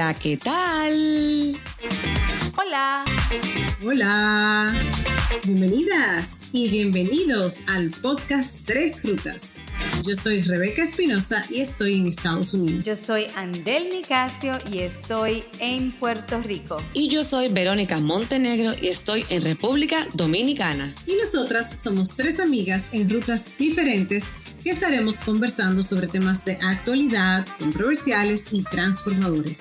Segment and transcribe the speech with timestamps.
[0.00, 1.60] Hola, ¿qué tal?
[2.56, 3.04] Hola.
[3.84, 4.80] Hola.
[5.44, 9.56] Bienvenidas y bienvenidos al podcast Tres Frutas.
[10.02, 12.82] Yo soy Rebeca Espinosa y estoy en Estados Unidos.
[12.82, 16.78] Yo soy Andel Nicasio y estoy en Puerto Rico.
[16.94, 20.94] Y yo soy Verónica Montenegro y estoy en República Dominicana.
[21.06, 24.24] Y nosotras somos tres amigas en rutas diferentes
[24.62, 29.60] que estaremos conversando sobre temas de actualidad, controversiales y transformadores.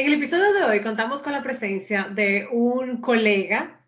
[0.00, 3.82] En el episodio de hoy contamos con la presencia de un colega,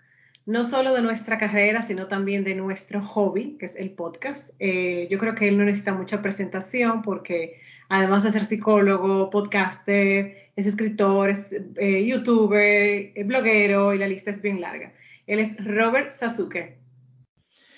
[0.44, 4.50] no solo de nuestra carrera, sino también de nuestro hobby, que es el podcast.
[4.58, 10.50] Eh, yo creo que él no necesita mucha presentación porque además de ser psicólogo, podcaster,
[10.54, 14.92] es escritor, es eh, youtuber, es bloguero y la lista es bien larga.
[15.26, 16.76] Él es Robert Sasuke.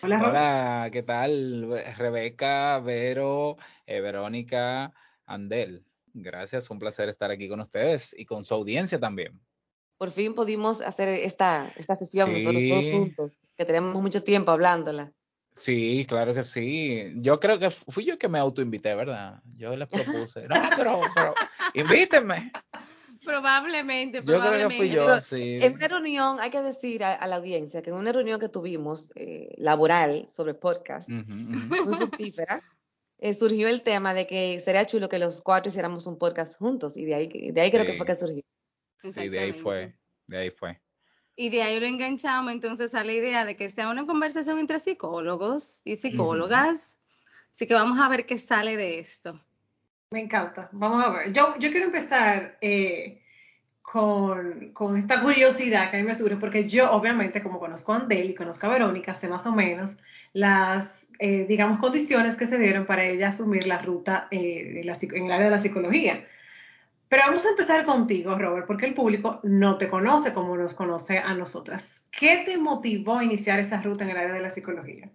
[0.03, 0.30] Hola, Robert.
[0.33, 1.84] Hola, ¿qué tal?
[1.97, 4.92] Rebeca, Vero, eh, Verónica,
[5.25, 5.84] Andel.
[6.15, 9.39] Gracias, un placer estar aquí con ustedes y con su audiencia también.
[9.98, 15.12] Por fin pudimos hacer esta, esta sesión nosotros todos juntos, que tenemos mucho tiempo hablándola.
[15.57, 17.12] Sí, claro que sí.
[17.17, 19.41] Yo creo que fui yo que me autoinvité, ¿verdad?
[19.57, 20.47] Yo les propuse.
[20.48, 21.35] No, pero, pero
[21.75, 22.53] invítenme.
[23.25, 25.59] Probablemente, yo Creo que fui yo, sí.
[25.62, 29.12] En una reunión, hay que decir a, la audiencia que en una reunión que tuvimos
[29.17, 32.62] eh, laboral sobre podcast, muy fructífera,
[33.25, 36.94] eh, surgió el tema de que sería chulo que los cuatro hiciéramos un podcast juntos
[36.98, 38.42] y de ahí, de ahí creo que fue que surgió.
[38.98, 39.94] Sí, de ahí fue,
[40.27, 40.78] de ahí fue.
[41.34, 44.78] Y de ahí lo enganchamos entonces a la idea de que sea una conversación entre
[44.78, 47.01] psicólogos y psicólogas.
[47.51, 49.41] Así que vamos a ver qué sale de esto.
[50.11, 50.68] Me encanta.
[50.73, 51.33] Vamos a ver.
[51.33, 53.23] Yo, yo quiero empezar eh,
[53.80, 57.96] con, con, esta curiosidad que a mí me surge, porque yo obviamente como conozco a
[57.96, 59.96] Andel y conozco a Verónica, sé más o menos
[60.35, 65.33] las, eh, digamos, condiciones que se dieron para ella asumir la ruta eh, en el
[65.33, 66.27] área de la psicología.
[67.08, 71.19] Pero vamos a empezar contigo, Robert, porque el público no te conoce como nos conoce
[71.19, 72.07] a nosotras.
[72.11, 75.11] ¿Qué te motivó a iniciar esa ruta en el área de la psicología?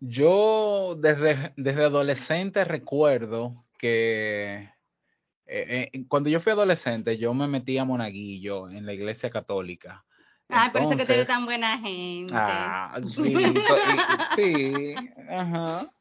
[0.00, 4.70] Yo desde, desde adolescente recuerdo que
[5.46, 10.04] eh, cuando yo fui adolescente yo me metí a monaguillo en la iglesia católica.
[10.50, 12.32] Ah, por eso que tú eres tan buena gente.
[12.34, 13.34] Ah, sí,
[14.34, 14.94] sí,
[15.28, 15.92] ajá.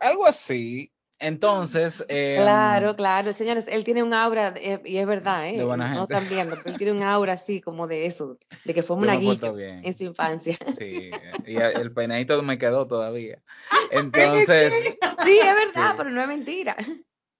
[0.00, 0.92] Algo así.
[1.18, 2.04] Entonces.
[2.08, 3.32] Em, claro, claro.
[3.32, 5.58] Señores, él tiene un aura, eh, y es verdad, ¿eh?
[5.58, 8.96] No están viendo, pero él tiene un aura así, como de eso, de que fue
[8.96, 9.38] una guía
[9.82, 10.56] en su infancia.
[10.80, 11.10] Sí,
[11.46, 13.42] y el peinadito me quedó todavía.
[13.90, 14.72] Entonces.
[15.24, 16.76] sí, es verdad, pero no es mentira.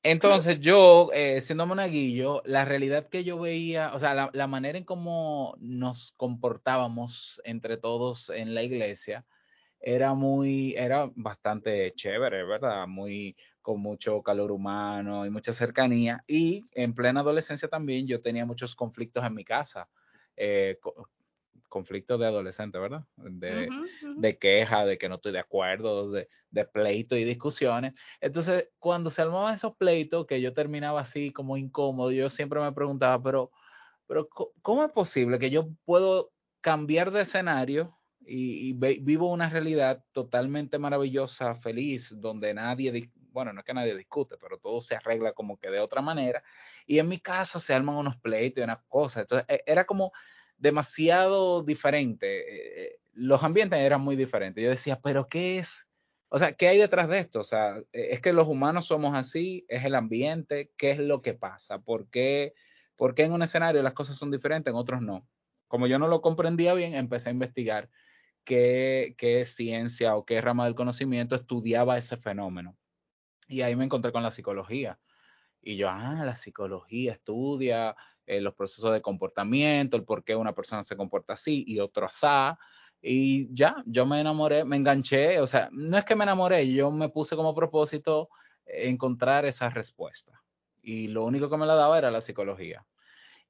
[0.03, 4.85] Entonces yo, eh, siendo monaguillo, la realidad que yo veía, o sea, la, manera en
[4.85, 9.27] cómo nos comportábamos entre todos en la iglesia
[9.79, 12.87] era muy, era bastante chévere, ¿verdad?
[12.87, 16.25] Muy, con mucho calor humano y mucha cercanía.
[16.27, 19.89] Y en plena adolescencia también yo tenía muchos conflictos en mi casa,
[20.37, 20.79] eh,
[21.71, 23.07] conflictos de adolescente, ¿verdad?
[23.17, 23.71] De,
[24.17, 27.99] de, queja, de que no estoy de acuerdo, de, de pleito y discusiones.
[28.21, 32.73] Entonces, cuando se armaban esos pleitos, que yo terminaba así como incómodo, yo siempre me
[32.73, 33.51] preguntaba, pero,
[34.07, 34.29] pero
[34.61, 41.55] ¿cómo es posible que yo puedo cambiar de escenario y, vivo una realidad totalmente maravillosa,
[41.57, 45.71] feliz, donde nadie, bueno, no es que nadie discute, pero todo se arregla como que
[45.71, 46.43] de otra manera.
[46.87, 49.23] Y en mi casa se arman unos pleitos y unas cosas.
[49.23, 50.13] Entonces, e, era como
[50.61, 52.85] demasiado diferente.
[52.85, 54.63] Eh, los ambientes eran muy diferentes.
[54.63, 55.89] Yo decía, pero ¿qué es?
[56.29, 57.41] O sea, ¿qué hay detrás de esto?
[57.41, 61.23] O sea, e, es que los humanos somos así, es el ambiente, ¿qué es lo
[61.23, 61.81] que pasa?
[61.81, 62.55] ¿Por qué,
[62.95, 65.27] ¿Por qué en un escenario las cosas son diferentes, en otros no?
[65.67, 67.89] Como yo no lo comprendía bien, empecé a investigar
[68.45, 72.77] qué, qué ciencia o qué rama del conocimiento estudiaba ese fenómeno.
[73.49, 75.01] Y ahí me encontré con la psicología.
[75.63, 77.97] Y yo, ah, la psicología estudia
[78.27, 82.07] eh, los procesos de comportamiento, el por qué una persona se comporta así y otro
[82.07, 82.27] así.
[83.03, 86.91] Y ya, yo me enamoré, me enganché, o sea, no es que me enamoré, yo
[86.91, 88.29] me puse como propósito
[88.67, 90.43] encontrar esa respuesta.
[90.83, 92.85] Y lo único que me la daba era la psicología.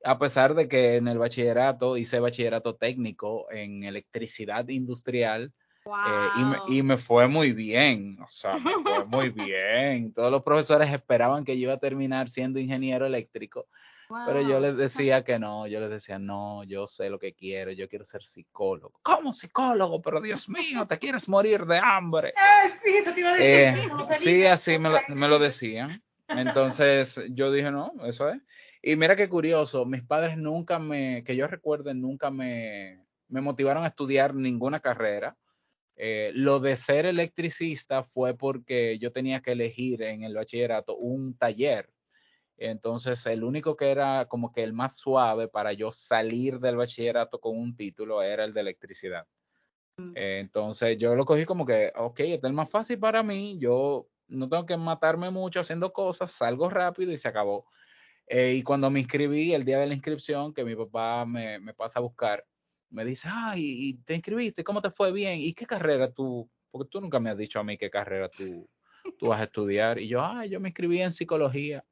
[0.05, 5.53] A pesar de que en el bachillerato hice bachillerato técnico en electricidad industrial,
[5.87, 10.13] eh, y, me, fue muy bien, o sea, me fue muy bien.
[10.13, 13.67] Todos los profesores esperaban que yo iba a terminar siendo ingeniero eléctrico,
[14.27, 17.73] pero yo les decía que no, yo les decía, no, yo sé lo que quiero,
[17.73, 18.99] yo quiero ser psicólogo.
[19.03, 20.03] ¿Cómo psicólogo?
[20.03, 22.31] Pero Dios mío, te quieres morir de hambre.
[22.31, 23.47] Eh, sí, eso te iba a decir.
[23.49, 26.03] Eh, sí, así me lo, me lo decían.
[26.29, 28.41] Entonces yo dije, no, eso es.
[28.83, 33.85] Y mira qué curioso, mis padres nunca me, que yo recuerde, nunca me, me motivaron
[33.85, 35.37] a estudiar ninguna carrera
[36.03, 41.37] Eh, lo de ser electricista fue porque yo tenía que elegir en el bachillerato un
[41.37, 41.91] taller.
[42.61, 47.41] Entonces, el único que era como que el más suave para yo salir del bachillerato
[47.41, 49.27] con un título era el de electricidad.
[49.97, 50.12] Mm.
[50.15, 54.07] Entonces, yo lo cogí como que, ok, este es el más fácil para mí, yo
[54.29, 57.67] no tengo que matarme mucho haciendo cosas, salgo rápido y se acabó.
[58.27, 61.73] Eh, y cuando me inscribí, el día de la inscripción, que mi papá me, me
[61.73, 62.45] pasa a buscar,
[62.91, 64.62] me dice, ay, ¿y te inscribiste?
[64.62, 65.41] ¿Cómo te fue bien?
[65.41, 66.47] ¿Y qué carrera tú?
[66.71, 68.69] Porque tú nunca me has dicho a mí qué carrera tú,
[69.19, 69.99] tú vas a estudiar.
[69.99, 71.83] Y yo, ay, yo me inscribí en psicología.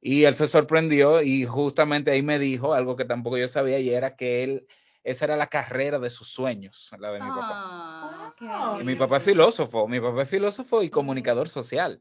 [0.00, 3.90] Y él se sorprendió y justamente ahí me dijo algo que tampoco yo sabía y
[3.90, 4.66] era que él,
[5.02, 8.34] esa era la carrera de sus sueños, la de mi papá.
[8.40, 12.00] Ah, mi papá es filósofo, mi papá es filósofo y comunicador social.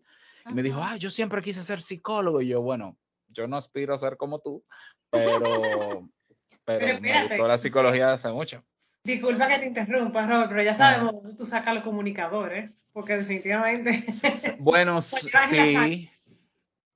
[0.50, 2.42] Y me dijo, ay, yo siempre quise ser psicólogo.
[2.42, 2.98] Y yo, bueno,
[3.28, 4.64] yo no aspiro a ser como tú,
[5.10, 6.08] pero
[6.68, 8.64] pero, me gustó la psicología hace mucho.
[9.04, 11.30] Disculpa que te interrumpa, Robert, pero ya sabemos ah.
[11.38, 14.06] tú sacas los comunicadores, porque definitivamente.
[14.60, 15.02] Bueno,
[15.50, 16.10] sí.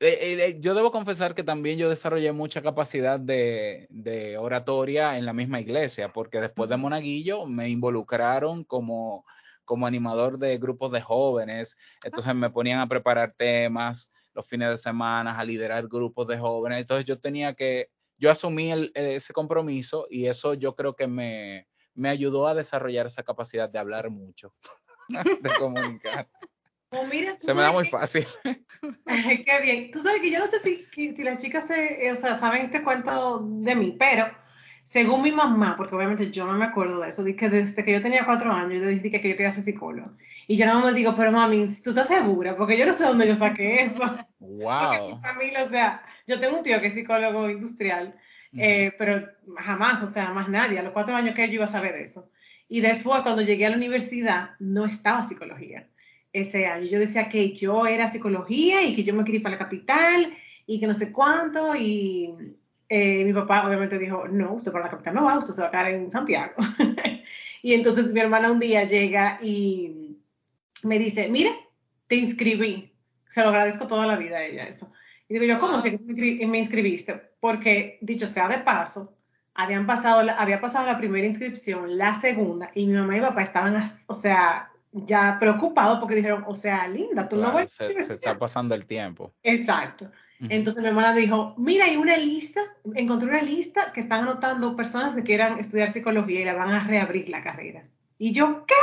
[0.03, 5.15] Eh, eh, eh, yo debo confesar que también yo desarrollé mucha capacidad de, de, oratoria
[5.15, 9.24] en la misma iglesia, porque después de Monaguillo me involucraron como,
[9.63, 14.77] como animador de grupos de jóvenes, entonces me ponían a preparar temas los fines de
[14.77, 20.25] semana, a liderar grupos de jóvenes, entonces yo tenía que yo asumí ese compromiso y
[20.25, 24.56] eso yo creo que me, me ayudó a desarrollar esa capacidad de hablar mucho,
[25.42, 26.27] de comunicar.
[26.91, 28.27] Pues se me da muy fácil.
[28.43, 29.91] Qué bien.
[29.91, 32.83] Tú sabes que yo no sé si, si las chicas se, o sea, saben este
[32.83, 34.29] cuento de mí, pero
[34.83, 38.01] según mi mamá, porque obviamente yo no me acuerdo de eso, que desde que yo
[38.01, 40.11] tenía cuatro años, yo dije que yo quería ser psicólogo.
[40.47, 42.57] Y yo no me digo, pero mami, ¿tú estás segura?
[42.57, 44.01] Porque yo no sé dónde yo saqué eso.
[44.39, 44.79] Wow.
[44.79, 48.19] Porque familia, o sea, yo tengo un tío que es psicólogo industrial,
[48.51, 49.29] eh, pero
[49.59, 52.01] jamás, o sea, más nadie, a los cuatro años que yo iba a saber de
[52.01, 52.29] eso.
[52.67, 55.88] Y después, cuando llegué a la universidad, no estaba psicología
[56.33, 56.85] ese año.
[56.85, 60.33] Yo decía que yo era psicología y que yo me quería ir para la capital
[60.65, 61.75] y que no sé cuánto.
[61.75, 62.33] Y
[62.89, 65.67] eh, mi papá obviamente dijo, no, usted para la capital no va, usted se va
[65.67, 66.53] a quedar en Santiago.
[67.61, 70.17] y entonces mi hermana un día llega y
[70.83, 71.51] me dice, mire,
[72.07, 72.91] te inscribí.
[73.27, 74.91] Se lo agradezco toda la vida a ella eso.
[75.29, 75.97] Y digo yo, ¿cómo que
[76.47, 77.13] me inscribiste?
[77.39, 79.15] Porque, dicho sea de paso,
[79.53, 83.83] habían pasado había pasado la primera inscripción, la segunda, y mi mamá y papá estaban,
[84.07, 88.38] o sea, ya preocupados porque dijeron, o sea, linda, tú no vas se, se está
[88.38, 89.33] pasando el tiempo.
[89.43, 90.11] Exacto.
[90.49, 92.61] Entonces mi hermana dijo, mira, hay una lista,
[92.95, 96.83] encontré una lista que están anotando personas que quieran estudiar psicología y la van a
[96.83, 97.83] reabrir la carrera.
[98.17, 98.73] Y yo, ¿qué?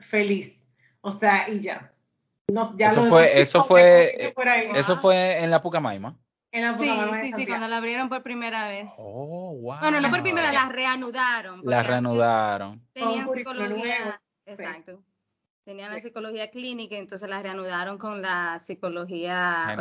[0.00, 0.60] Feliz.
[1.00, 1.92] O sea, y ya
[2.48, 4.32] eso fue, eso fue,
[4.74, 6.18] eso fue en la Pucamaima.
[6.50, 8.90] En la Pucamaima sí, sí, sí, cuando la abrieron por primera vez.
[8.98, 9.78] Oh, wow.
[9.80, 11.60] Bueno, no por primera, la reanudaron.
[11.64, 12.86] La reanudaron.
[12.92, 15.02] Tenían psicología, exacto.
[15.64, 19.76] Tenían la psicología clínica, entonces la reanudaron con la psicología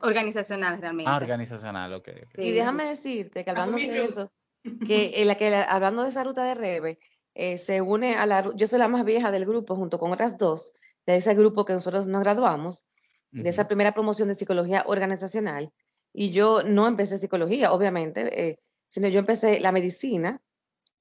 [0.00, 1.10] organizacional realmente.
[1.10, 2.08] Ah, organizacional, ok.
[2.38, 4.32] Y déjame decirte que hablando de eso,
[4.86, 6.98] que, la que hablando de esa ruta de Rebe,
[7.34, 10.38] eh, se une a la, yo soy la más vieja del grupo junto con otras
[10.38, 10.72] dos,
[11.04, 12.86] de ese grupo que nosotros nos graduamos,
[13.32, 15.72] de esa primera promoción de psicología organizacional.
[16.12, 18.58] Y yo no empecé psicología, obviamente, eh,
[18.88, 20.40] sino yo empecé la medicina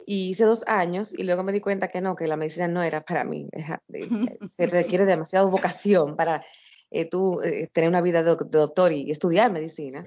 [0.06, 2.84] y hice dos años y luego me di cuenta que no, que la medicina no
[2.84, 3.50] era para mí.
[4.58, 6.44] se requiere demasiada vocación para
[6.92, 10.06] eh, tú eh, tener una vida de, doctor y, estudiar medicina.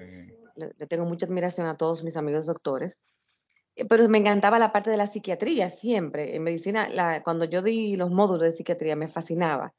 [0.55, 2.97] Le, tengo mucha admiración a todos mis amigos doctores.
[3.89, 6.35] Pero me encantaba la parte de la psiquiatría siempre.
[6.35, 9.73] En medicina, la, cuando yo di los módulos de psiquiatría, me fascinaba.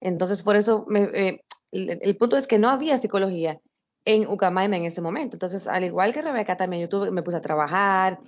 [0.00, 1.40] Entonces, por eso, eh,
[1.72, 3.60] el, punto es que no había psicología
[4.04, 5.36] en Ucamaima en ese momento.
[5.36, 8.18] Entonces, al igual que Rebeca, también yo me puse a trabajar,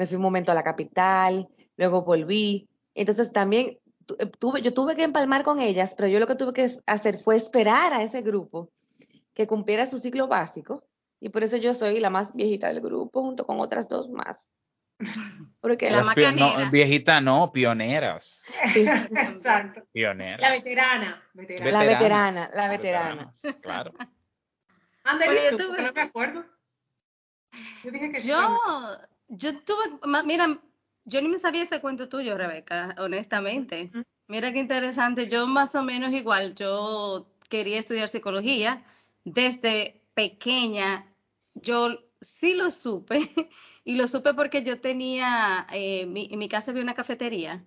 [0.00, 2.70] me fui un momento a la capital, luego volví.
[2.94, 3.78] Entonces, también
[4.18, 7.18] eh, tuve, yo tuve que empalmar con ellas, pero yo lo que tuve que hacer
[7.18, 8.70] fue esperar a ese grupo
[9.34, 10.82] que cumpliera su ciclo básico.
[11.20, 14.54] Y por eso yo soy la más viejita del grupo, junto con otras dos más.
[15.60, 18.42] Porque la no, viejita no, pioneras.
[18.74, 19.82] Exacto.
[19.92, 20.40] Pioneras.
[20.40, 23.30] La veterana, La veterana, la veterana.
[23.60, 23.92] Claro.
[25.04, 26.46] Andale, tú, no me acuerdo.
[27.84, 28.58] Yo dije que yo,
[29.30, 30.60] yo tuve, mira,
[31.04, 33.90] yo ni me sabía ese cuento tuyo, Rebeca, honestamente.
[34.28, 35.28] Mira qué interesante.
[35.28, 38.84] Yo más o menos igual, yo quería estudiar psicología
[39.24, 41.06] desde pequeña.
[41.54, 43.18] Yo sí lo supe
[43.84, 47.64] Y lo supe porque yo tenía, eh, en mi casa había una cafetería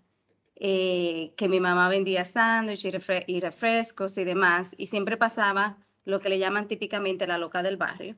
[0.56, 2.94] eh, que mi mamá vendía sándwiches
[3.28, 7.78] y, refrescos y demás, y siempre pasaba lo que le llaman típicamente la loca del
[7.78, 8.16] barrio,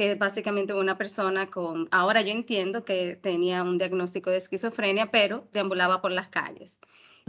[0.00, 5.10] que es básicamente una persona con, ahora yo entiendo que tenía un diagnóstico de esquizofrenia,
[5.10, 6.80] pero deambulaba por las calles.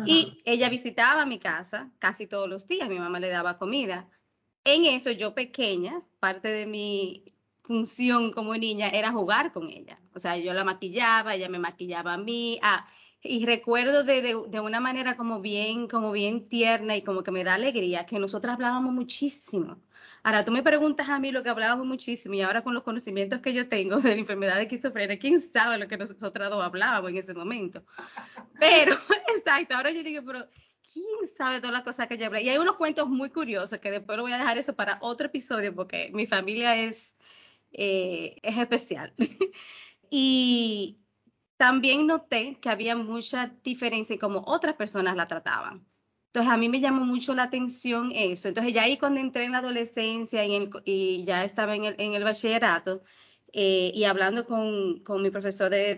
[0.06, 4.08] Y ella visitaba mi casa casi todos los días, mi mamá le daba comida.
[4.64, 7.26] En eso yo pequeña, parte de mi
[7.62, 10.00] función como niña era jugar con ella.
[10.16, 12.58] O sea, yo la maquillaba, ella me maquillaba a mí.
[12.64, 12.88] Ah,
[13.22, 17.32] y recuerdo de, de, de, una manera como bien, como bien tierna y como que
[17.32, 19.76] me da alegría que nosotras hablábamos muchísimo.
[20.24, 23.40] Ahora, tú me preguntas a mí lo que hablábamos muchísimo y ahora con los conocimientos
[23.40, 27.10] que yo tengo de la enfermedad de esquizofrenia, ¿quién sabe lo que nosotras dos hablábamos
[27.10, 27.84] en ese momento?
[28.60, 28.96] Pero,
[29.36, 30.48] exacto, ahora yo digo, pero
[30.94, 32.44] ¿quién sabe todas las cosas que yo hablé?
[32.44, 35.28] Y hay unos cuentos muy curiosos que después lo voy a dejar eso para otro
[35.28, 37.16] episodio porque mi familia es,
[37.72, 39.14] eh, es especial.
[40.12, 41.00] y
[41.58, 45.86] también noté que había mucha diferencia en cómo otras personas la trataban.
[46.32, 48.48] Entonces a mí me llamó mucho la atención eso.
[48.48, 53.04] Entonces ya ahí cuando entré en la adolescencia y, ya estaba en el, bachillerato
[53.52, 55.96] eh, y hablando con, con mi profesor de,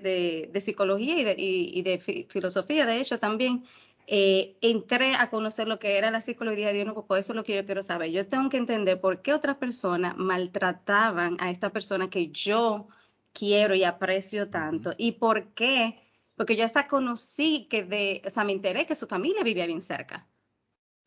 [0.52, 2.00] de, psicología y de, y, de
[2.30, 3.64] filosofía, de hecho también,
[4.08, 7.44] eh, entré a conocer lo que era la psicología de uno, pues eso es lo
[7.44, 8.10] que yo quiero saber.
[8.12, 12.88] Yo tengo que entender por qué otras personas maltrataban a esta persona que yo
[13.34, 16.03] quiero y aprecio tanto y por qué
[16.36, 19.82] porque yo hasta conocí que de, o sea, me enteré que su familia vivía bien
[19.82, 20.28] cerca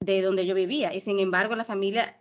[0.01, 2.21] de donde yo vivía y sin embargo la familia,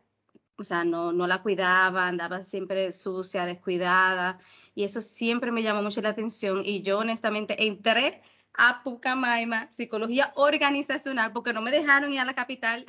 [0.57, 4.39] o sea, no, no la cuidaba, andaba siempre sucia, descuidada
[4.73, 8.21] y eso siempre me llamó mucho la atención y yo honestamente entré
[8.53, 12.85] a Pucamaima, psicología organizacional, porque no me dejaron ir a la capital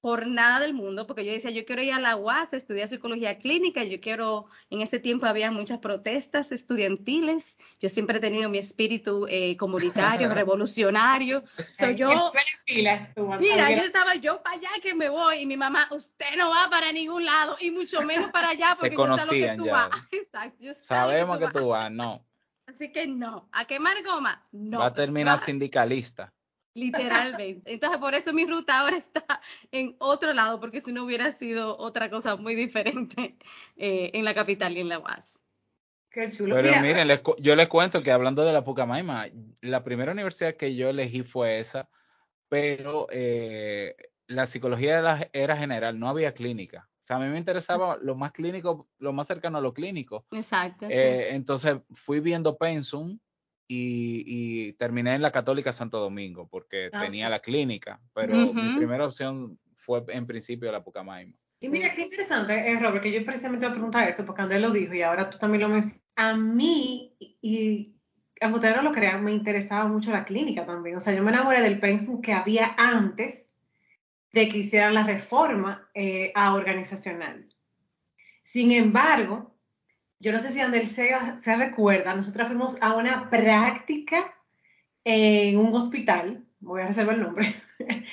[0.00, 3.38] por nada del mundo, porque yo decía, yo quiero ir a la UAS, estudiar psicología
[3.38, 8.58] clínica, yo quiero, en ese tiempo había muchas protestas estudiantiles, yo siempre he tenido mi
[8.58, 12.32] espíritu eh, comunitario, revolucionario, soy yo,
[13.40, 16.70] mira, yo estaba yo para allá que me voy, y mi mamá, usted no va
[16.70, 19.90] para ningún lado, y mucho menos para allá, porque yo sé lo que tú vas.
[20.12, 21.90] Exacto, Sabemos que tú, vas.
[21.90, 22.24] no.
[22.66, 24.46] Así que no, ¿a quemar goma?
[24.52, 24.78] No.
[24.78, 26.32] Va a terminar sindicalista.
[26.78, 27.72] Literalmente.
[27.72, 29.24] Entonces, por eso mi ruta ahora está
[29.72, 33.36] en otro lado, porque si no hubiera sido otra cosa muy diferente
[33.76, 35.42] eh, en la capital y en la UAS.
[36.10, 36.54] Qué chulo.
[36.54, 37.08] Pero miren,
[37.38, 39.26] yo les cuento que hablando de la Pucamaima,
[39.60, 41.88] la primera universidad que yo elegí fue esa,
[42.48, 43.94] pero eh,
[44.26, 46.88] la psicología era, era, general, no había clínica.
[47.00, 50.26] O sea, a mí me interesaba lo más clínico, lo más cercano a lo clínico.
[50.32, 50.86] Exacto.
[50.88, 53.18] Eh, entonces fui viendo Pensum
[53.68, 59.04] y, terminé en la Católica Santo Domingo porque ah, tenía la clínica, pero mi primera
[59.04, 61.34] opción fue en principio la Pucamaima.
[61.60, 64.62] Y mira, qué interesante, eh, Robert, que yo precisamente voy a preguntar eso, porque Andrés
[64.62, 66.04] lo dijo y ahora tú también lo mencionas.
[66.14, 67.96] A mí, y
[68.40, 70.96] a ustedes no lo crean, me interesaba mucho la clínica también.
[70.96, 73.50] O sea, yo me enamoré del pensum que había antes
[74.32, 77.48] de que hicieran la reforma eh, a organizacional.
[78.44, 79.57] Sin embargo,
[80.20, 84.34] yo no sé si Andel se, se recuerda, nosotros fuimos a una práctica
[85.04, 87.54] en un hospital, voy a reservar el nombre,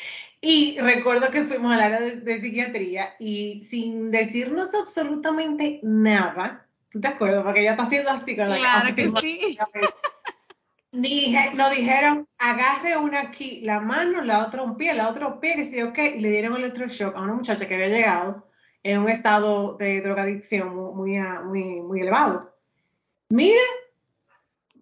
[0.42, 7.08] y recuerdo que fuimos al área de, psiquiatría y sin decirnos absolutamente nada, ¿tú te
[7.08, 7.44] acuerdas?
[7.44, 9.58] Porque ella está haciendo así con la Claro que sí.
[10.92, 15.56] nos dijeron, agarre una aquí la mano, la otra un pie, la otra un pie,
[15.56, 18.48] que sí, ok, y le dieron electroshock a una muchacha que había llegado
[18.86, 22.56] en un estado de drogadicción muy, muy, muy elevado.
[23.30, 23.60] Mire,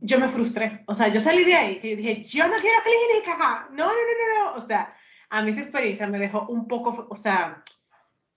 [0.02, 0.84] yo me frustré.
[0.88, 3.70] O sea, yo salí de ahí, que yo dije, yo no quiero clínica.
[3.72, 4.58] No, no, no, no, no.
[4.58, 4.94] O sea,
[5.30, 7.64] a mí esa experiencia me dejó un poco, o sea,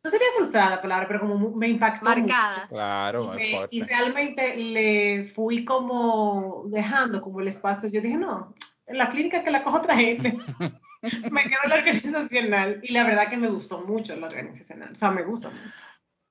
[0.05, 2.05] no sería frustrada la palabra, pero como me impactó.
[2.05, 2.69] Marcada.
[2.69, 7.89] Claro, y, y realmente le fui como dejando como el espacio.
[7.89, 8.55] Yo dije, no,
[8.87, 10.37] en la clínica que la coja otra gente.
[11.31, 14.93] me quedo en la organizacional y la verdad que me gustó mucho la organizacional.
[14.93, 15.73] O sea, me gusta mucho.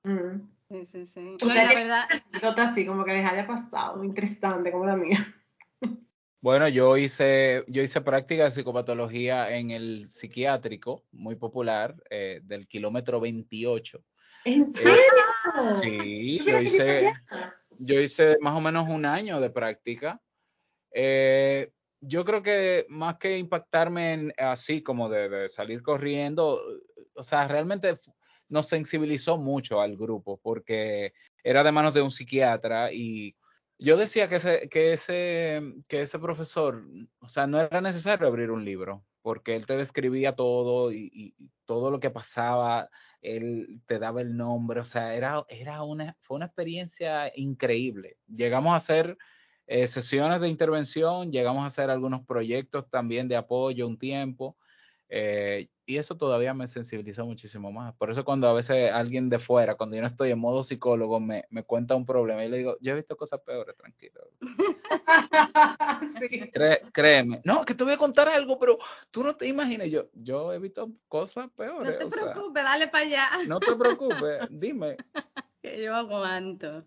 [0.04, 0.56] Mm.
[0.68, 1.36] Sí, sí, sí.
[1.40, 2.04] Usted la verdad...
[2.58, 5.32] así como que les haya pasado, interesante como la mía.
[6.40, 12.68] Bueno, yo hice, yo hice práctica de psicopatología en el psiquiátrico, muy popular, eh, del
[12.68, 14.04] kilómetro 28.
[14.44, 15.80] ¿En eh, serio?
[15.82, 17.12] sí, yo hice,
[17.78, 20.20] yo hice más o menos un año de práctica.
[20.92, 26.60] Eh, yo creo que más que impactarme en, así como de, salir corriendo,
[27.14, 27.98] o sea, realmente
[28.48, 31.12] nos sensibilizó mucho al grupo porque
[31.42, 33.36] era de manos de un psiquiatra y
[33.78, 36.82] yo decía que ese, que ese, que ese profesor,
[37.18, 41.34] o sea, no era necesario abrir un libro porque él te describía todo y,
[41.64, 42.88] todo lo que pasaba,
[43.20, 48.18] él te daba el nombre, o sea, era, era una, fue una experiencia increíble.
[48.28, 49.18] Llegamos a hacer
[49.66, 54.56] eh, sesiones de intervención, llegamos a hacer algunos proyectos también de apoyo un tiempo.
[55.08, 57.94] Eh, y eso todavía me sensibiliza muchísimo más.
[57.94, 61.20] Por eso cuando a veces alguien de fuera, cuando yo no estoy en modo psicólogo,
[61.20, 64.28] me, me cuenta un problema y le digo, yo he visto cosas peores, tranquilo.
[66.20, 66.50] sí.
[66.92, 67.40] créeme.
[67.44, 68.78] No, que te voy a contar algo, pero
[69.12, 69.88] tú no te imaginas.
[69.88, 71.88] Yo, yo he visto cosas peores.
[71.88, 73.28] No te preocupes, dale para allá.
[73.46, 74.96] No te preocupes, dime.
[75.62, 76.84] Que yo aguanto.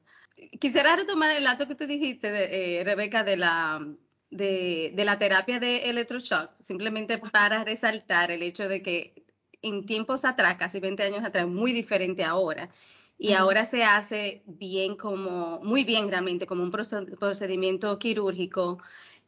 [0.60, 3.86] Quisiera retomar el dato que tú dijiste, de, eh, Rebeca, de la
[4.29, 9.25] de, la terapia de electroshock, simplemente para resaltar el hecho de que
[9.62, 12.69] en tiempos atrás, casi 20 años atrás, muy diferente ahora.
[13.17, 18.79] Y ahora se hace bien como, muy bien realmente, como un procedimiento quirúrgico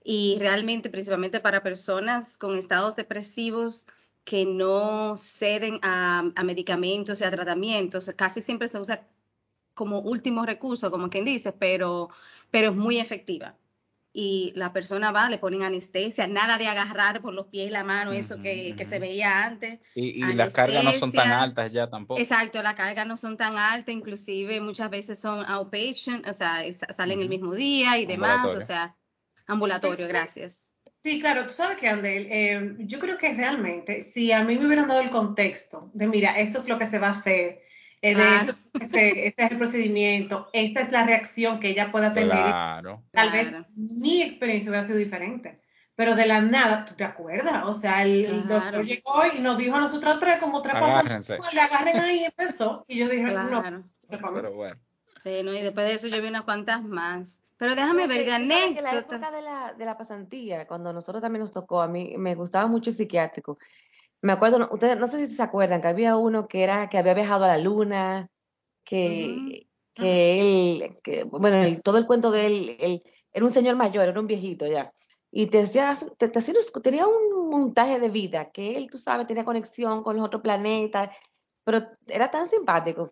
[0.03, 3.87] y realmente principalmente para personas con estados depresivos
[4.23, 8.09] que no ceden a, a medicamentos y a tratamientos.
[8.15, 9.05] Casi siempre se usa
[9.81, 12.09] como último recurso, como quien dice, pero,
[12.51, 13.57] pero es muy efectiva
[14.13, 17.83] y la persona va, le ponen anestesia, nada de agarrar por los pies y la
[17.83, 19.79] mano, eso que, se veía antes.
[19.95, 22.21] Y, y las cargas no son tan altas ya tampoco.
[22.21, 27.21] Exacto, las cargas no son tan altas, inclusive muchas veces son outpatient, o sea, salen
[27.21, 28.95] el mismo día y demás, o sea,
[29.47, 30.75] ambulatorio, pues gracias.
[31.03, 34.67] Sí, claro, tú sabes que, Andel, eh, yo creo que realmente, si a mí me
[34.67, 37.63] hubieran dado el contexto de, mira, eso es lo que se va a hacer,
[38.01, 38.45] eh, ah.
[38.79, 42.53] este, es el procedimiento, esta es la reacción que ella pueda tener.
[43.11, 45.59] Tal vez mi experiencia hubiera sido diferente,
[45.95, 47.63] pero de la nada, ¿tú te acuerdas?
[47.65, 51.61] O sea, el, doctor llegó y nos dijo a nosotros tres como tres personas, le
[51.61, 53.63] agarren ahí y empezó, y yo dije, no,
[54.09, 54.77] pero bueno.
[55.17, 57.37] Sí, no, y después de eso yo vi unas cuantas más.
[57.57, 58.69] Pero déjame ver, gané.
[58.69, 62.15] En la época de la, de la pasantía, cuando nosotros también nos tocó, a mí
[62.17, 63.59] me gustaba mucho el psiquiátrico
[64.21, 67.13] me acuerdo, ustedes no sé si se acuerdan que había uno que era que había
[67.13, 68.29] viajado a la luna,
[68.83, 74.07] que, que él, que, bueno, todo el cuento de él, él, era un señor mayor,
[74.07, 74.91] era un viejito ya,
[75.31, 80.03] y te decía, te, tenía un montaje de vida, que él, tú sabes, tenía conexión
[80.03, 81.15] con los otros planetas,
[81.63, 83.11] pero era tan simpático.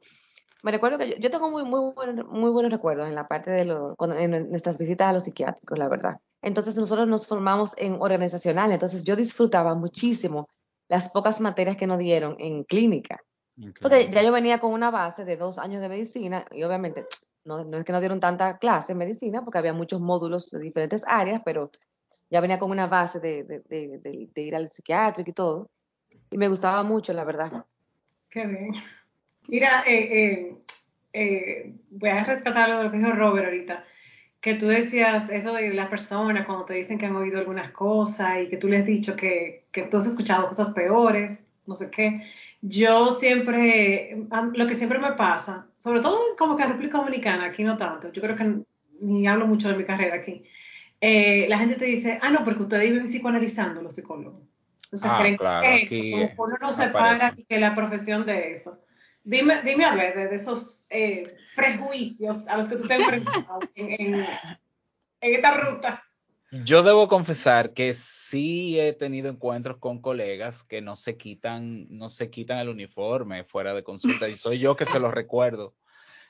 [0.61, 1.93] Me recuerdo que yo, tengo muy, muy,
[2.27, 5.87] muy buenos recuerdos en la parte de lo, en nuestras visitas a los psiquiátricos, la
[5.87, 6.19] verdad.
[6.41, 10.49] Entonces nosotros nos formamos en organizacional, entonces yo disfrutaba muchísimo
[10.89, 13.21] las pocas materias que nos dieron en clínica.
[13.81, 17.05] Porque ya yo venía con una base de dos años de medicina y obviamente
[17.45, 21.03] no, es que nos dieron tanta clase en medicina porque había muchos módulos de diferentes
[21.07, 21.71] áreas, pero
[22.29, 25.69] ya venía con una base de, de, ir al psiquiátrico y todo.
[26.31, 27.65] Y me gustaba mucho, la verdad.
[28.29, 28.73] Qué bien.
[29.47, 30.57] Mira, eh, eh,
[31.13, 33.83] eh, voy a rescatar lo que dijo Robert ahorita
[34.41, 38.41] que tú decías eso de las personas cuando te dicen que han oído algunas cosas
[38.41, 41.91] y que tú les has dicho que, que tú has escuchado cosas peores, no sé
[41.91, 42.23] qué.
[42.61, 44.17] Yo siempre,
[44.53, 48.11] lo que siempre me pasa, sobre todo como que en República Dominicana, aquí no tanto,
[48.11, 48.63] yo creo que
[49.01, 50.43] ni hablo mucho de mi carrera aquí,
[51.01, 54.41] eh, la gente te dice, ah, no, porque ustedes viven psicoanalizando los psicólogos.
[54.85, 58.79] Entonces, ah, claro, que eso, como uno no separa que la profesión de eso.
[59.29, 63.59] Dime, dime a ver, de esos eh, prejuicios a los que tú te has enfrentado
[63.75, 64.27] en, en,
[65.21, 66.03] esta ruta.
[66.51, 72.09] Yo debo confesar que sí he tenido encuentros con colegas que no se quitan, no
[72.09, 75.75] se quitan el uniforme fuera de consulta y soy yo que se los recuerdo.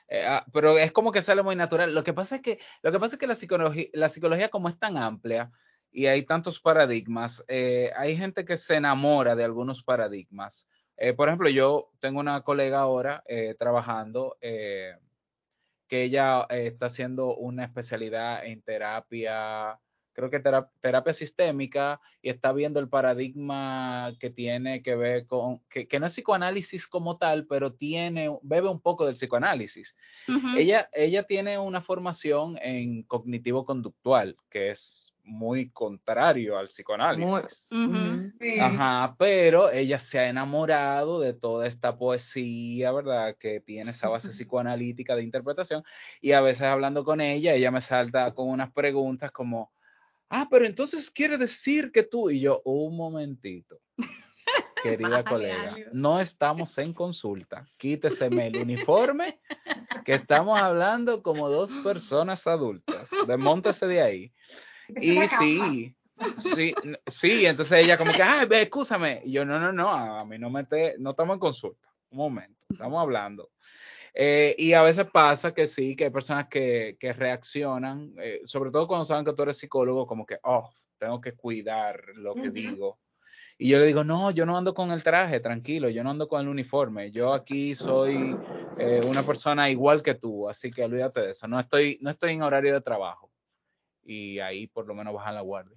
[0.06, 1.94] Eh, ah, pero es como que sale muy natural.
[1.94, 4.68] Lo que pasa es que, lo que pasa es que la psicología, la psicología como
[4.68, 5.50] es tan amplia
[5.90, 10.68] y hay tantos paradigmas, eh, hay gente que se enamora de algunos paradigmas
[11.00, 14.94] eh, por ejemplo, yo tengo una colega ahora eh, trabajando eh,
[15.88, 19.80] que ella está haciendo una especialidad en terapia,
[20.12, 20.42] creo que
[20.80, 26.12] terapia sistémica, y está viendo el paradigma que tiene que ver con, que, no es
[26.12, 29.96] psicoanálisis como tal, pero tiene, bebe un poco del psicoanálisis.
[30.54, 37.70] ella, ella tiene una formación en cognitivo conductual, que es muy contrario al psicoanálisis.
[38.60, 43.36] Ajá, pero ella se ha enamorado de toda esta poesía, ¿verdad?
[43.38, 45.84] Que tiene esa base psicoanalítica de interpretación
[46.20, 49.72] y a veces hablando con ella, ella me salta con unas preguntas como,
[50.28, 53.80] ah, pero entonces quiere decir que tú y yo, un momentito.
[54.82, 57.66] Querida colega, no estamos en consulta.
[57.76, 59.40] Quíteseme el uniforme,
[60.04, 63.10] que estamos hablando como dos personas adultas.
[63.26, 64.32] Desmóntese de ahí.
[65.00, 65.94] Y sí,
[66.38, 66.74] sí,
[67.06, 69.22] sí, entonces ella como que, ay, escúchame.
[69.24, 71.88] Y yo, no, no, no, a mí no me te, no estamos en consulta.
[72.10, 73.50] Un momento, estamos hablando.
[74.12, 78.70] Eh, y a veces pasa que sí, que hay personas que, que reaccionan, eh, sobre
[78.70, 82.50] todo cuando saben que tú eres psicólogo, como que, oh, tengo que cuidar lo que
[82.50, 82.98] digo.
[83.56, 86.28] Y yo le digo, no, yo no ando con el traje, tranquilo, yo no ando
[86.28, 87.10] con el uniforme.
[87.10, 88.34] Yo aquí soy
[88.78, 91.46] eh, una persona igual que tú, así que olvídate de eso.
[91.46, 93.29] No estoy, no estoy en horario de trabajo
[94.02, 95.76] y ahí por lo menos bajan la guardia.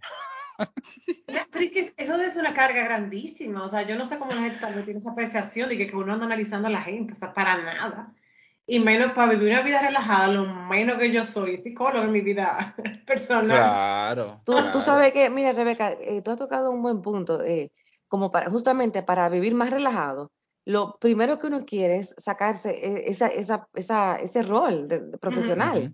[1.26, 3.64] Pero es que eso es una carga grandísima.
[3.64, 5.88] O sea, yo no sé cómo la gente tal vez tiene esa apreciación de que,
[5.88, 7.14] que uno anda analizando a la gente.
[7.14, 8.14] O sea, para nada.
[8.66, 12.22] Y menos para vivir una vida relajada, lo menos que yo soy psicólogo en mi
[12.22, 13.58] vida personal.
[13.58, 14.42] Claro.
[14.46, 17.44] Tú, tú sabes que, mira, Rebeca, eh, tú has tocado un buen punto.
[17.44, 17.72] Eh,
[18.08, 20.32] como para, justamente para vivir más relajado,
[20.66, 25.94] lo primero que uno quiere es sacarse e, esa, esa, esa, ese rol de, profesional.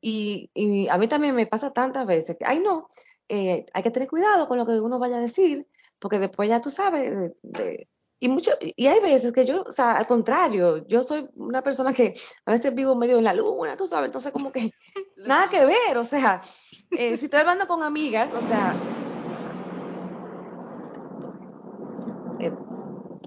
[0.00, 2.90] Y, y, a mí también me pasa tantas veces que, ay no,
[3.28, 5.66] eh, hay que tener cuidado con lo que uno vaya a decir,
[5.98, 7.88] porque después ya tú sabes, de,
[8.20, 11.92] y, mucho, y hay veces que yo, o sea, al contrario, yo soy una persona
[11.92, 12.14] que
[12.46, 14.72] a veces vivo medio en la luna, tú sabes, entonces como que
[15.16, 16.40] nada que ver, o sea,
[16.90, 18.76] eh, si estoy hablando con amigas, o sea...
[22.40, 22.67] Eh,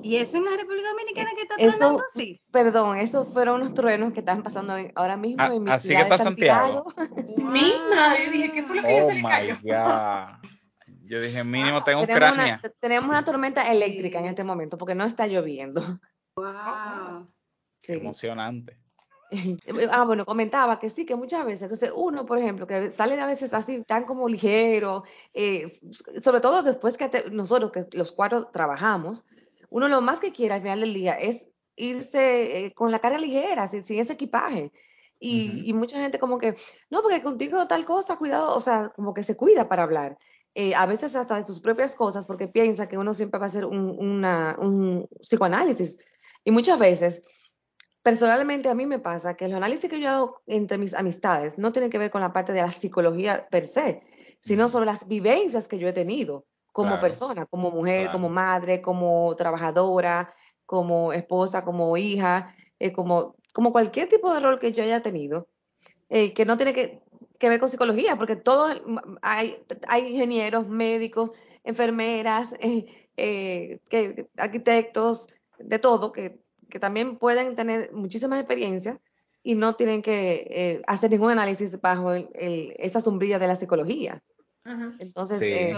[0.04, 2.42] ¿Y eso en la República Dominicana que está tronando así?
[2.52, 6.08] Perdón, esos fueron unos truenos que están pasando ahora mismo ah, en mi así ciudad
[6.08, 6.86] que está Santiago.
[7.38, 9.56] Mi madre, dije que fue lo que oh se le cayó.
[9.62, 10.50] God.
[11.04, 15.06] Yo dije, mínimo tengo tenemos Una, tenemos una tormenta eléctrica en este momento porque no
[15.06, 15.82] está lloviendo.
[16.36, 17.28] Wow.
[17.80, 17.94] Sí.
[17.94, 18.78] Emocionante.
[19.92, 23.26] Ah, bueno, comentaba que sí, que muchas veces, entonces uno, por ejemplo, que sale a
[23.26, 25.72] veces así tan como ligero, eh,
[26.22, 29.24] sobre todo después que nosotros, que los cuatro trabajamos,
[29.72, 33.18] uno lo más que quiere al final del día es irse eh, con la cara
[33.18, 34.72] ligera, sin, sin ese equipaje.
[35.18, 36.56] Y, y, mucha gente como que,
[36.90, 40.18] no, porque contigo tal cosa, cuidado, o sea, como que se cuida para hablar.
[40.56, 43.48] Eh, a veces hasta de sus propias cosas, porque piensa que uno siempre va a
[43.48, 45.98] hacer un, una, un psicoanálisis.
[46.44, 47.24] Y muchas veces,
[48.02, 51.72] personalmente a mí me pasa que los análisis que yo hago entre mis amistades no
[51.72, 54.02] tienen que ver con la parte de la psicología per se,
[54.40, 59.36] sino sobre las vivencias que yo he tenido como persona, como mujer, como madre, como
[59.36, 60.34] trabajadora,
[60.66, 65.48] como esposa, como hija, eh, como, como cualquier tipo de rol que yo haya tenido,
[66.10, 67.02] eh, que no tiene que
[67.42, 68.80] que ver con psicología, porque todos
[69.24, 69.58] hay,
[69.88, 71.32] hay ingenieros, médicos,
[71.64, 72.86] enfermeras, eh,
[73.18, 79.00] eh, que, arquitectos, de todo, que, que, también pueden tener muchísimas experiencias
[79.44, 82.30] y no tienen que eh, hacer ningún análisis bajo el,
[82.78, 84.22] esa sombrilla de la psicología.
[85.00, 85.74] Entonces, sí.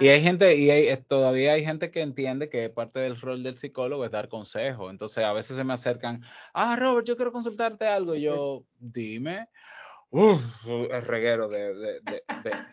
[0.00, 3.56] Y hay gente, y hay, todavía hay gente que entiende que parte del rol del
[3.56, 4.90] psicólogo es dar consejo.
[4.90, 8.14] Entonces, a veces se me acercan, ah, Robert, yo quiero consultarte algo.
[8.14, 9.48] Yo, dime.
[10.10, 12.22] Uf, el reguero de, de, de,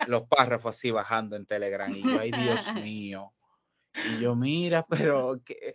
[0.08, 1.94] los párrafos así bajando en Telegram.
[1.94, 3.34] Y yo, ay, Dios mío.
[3.94, 5.74] Y yo, mira, pero que...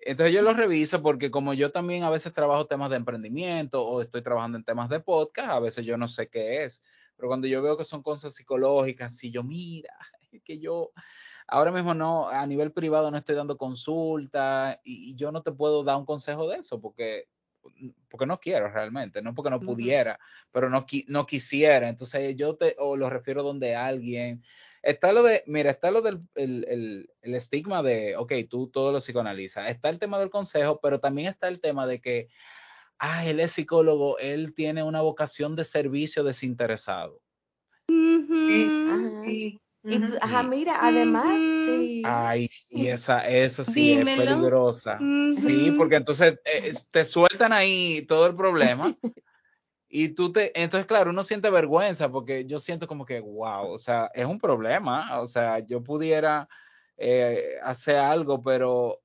[0.00, 4.00] Entonces yo lo reviso porque como yo también a veces trabajo temas de emprendimiento o
[4.00, 6.82] estoy trabajando en temas de podcast, a veces yo no sé qué es.
[7.16, 9.92] Pero cuando yo veo que son cosas psicológicas, si yo, mira,
[10.44, 10.92] que yo
[11.46, 15.52] ahora mismo no, a nivel privado no estoy dando consulta y, y yo no te
[15.52, 17.28] puedo dar un consejo de eso porque
[18.08, 20.18] porque no quiero realmente, no porque no pudiera,
[20.52, 21.88] pero no, no quisiera.
[21.88, 24.42] Entonces yo te, o lo refiero donde alguien,
[24.82, 29.00] está lo de, mira, está lo del el, el, estigma de, ok, tú todo lo
[29.00, 32.28] psicoanalizas, está el tema del consejo, pero también está el tema de que,
[32.98, 37.20] ah, él es psicólogo, él tiene una vocación de servicio desinteresado.
[37.88, 39.60] Y
[40.20, 41.26] ajá, mira, además,
[41.64, 42.02] sí.
[42.04, 44.98] Ay, y esa, esa sí es peligrosa.
[45.30, 48.94] Sí, porque entonces eh, te sueltan ahí todo el problema.
[49.88, 53.78] y tú te, entonces claro, uno siente vergüenza porque yo siento como que, wow, o
[53.78, 55.20] sea, es un problema.
[55.20, 56.48] O sea, yo pudiera
[56.96, 59.00] eh, hacer algo, pero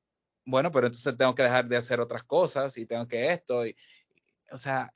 [0.46, 3.65] bueno, pero entonces tengo que dejar de hacer otras cosas y tengo que esto.
[3.65, 3.76] Y,
[4.52, 4.93] o sea,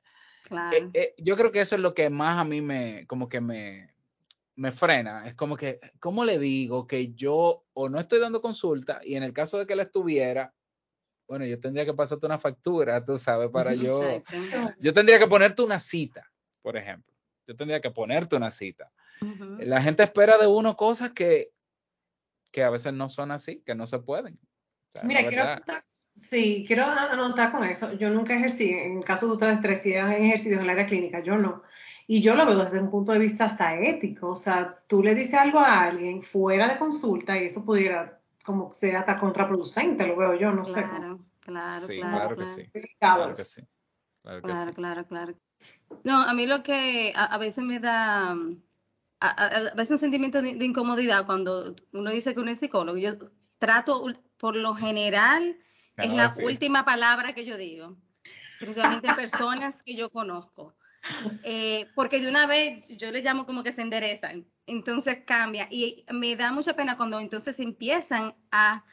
[0.94, 3.90] eh, yo creo que eso es lo que más a mí me, como que me,
[4.58, 5.26] me frena.
[5.26, 9.22] Es como que, ¿cómo le digo que yo o no estoy dando consulta y en
[9.22, 10.52] el caso de que la estuviera,
[11.28, 14.02] bueno, yo tendría que pasarte una factura, tú sabes, para yo,
[14.80, 16.28] yo tendría que ponerte una cita,
[16.60, 17.14] por ejemplo.
[17.46, 18.92] Yo tendría que ponerte una cita.
[19.58, 21.50] La gente espera de uno cosas que,
[22.52, 24.38] que a veces no son así, que no se pueden.
[25.02, 27.92] Mira, quiero anotar, sí, quiero anotar con eso.
[27.94, 30.86] Yo nunca ejercí, en el caso de ustedes tres, si han ejercido en el área
[30.86, 31.62] clínica, yo no.
[32.10, 34.30] Y yo lo veo desde un punto de vista hasta ético.
[34.30, 38.72] O sea, tú le dices algo a alguien fuera de consulta y eso pudiera como
[38.72, 40.82] ser hasta contraproducente, lo veo yo, no sé.
[40.84, 42.34] Claro, claro, sí, claro.
[42.34, 42.70] que sí.
[42.98, 43.62] Claro que sí.
[44.22, 45.34] Claro, claro, claro,
[46.02, 48.34] No, a mí lo que a, veces me da,
[49.20, 52.96] a, veces un sentimiento de, incomodidad cuando uno dice que uno es psicólogo.
[52.96, 53.18] Yo
[53.58, 54.06] trato,
[54.38, 55.58] por lo general,
[55.98, 57.98] es la última palabra que yo digo,
[58.58, 60.74] principalmente personas que yo conozco.
[61.42, 66.04] Eh, porque de una vez yo le llamo como que se enderezan, entonces cambia y
[66.12, 68.84] me da mucha pena cuando entonces empiezan a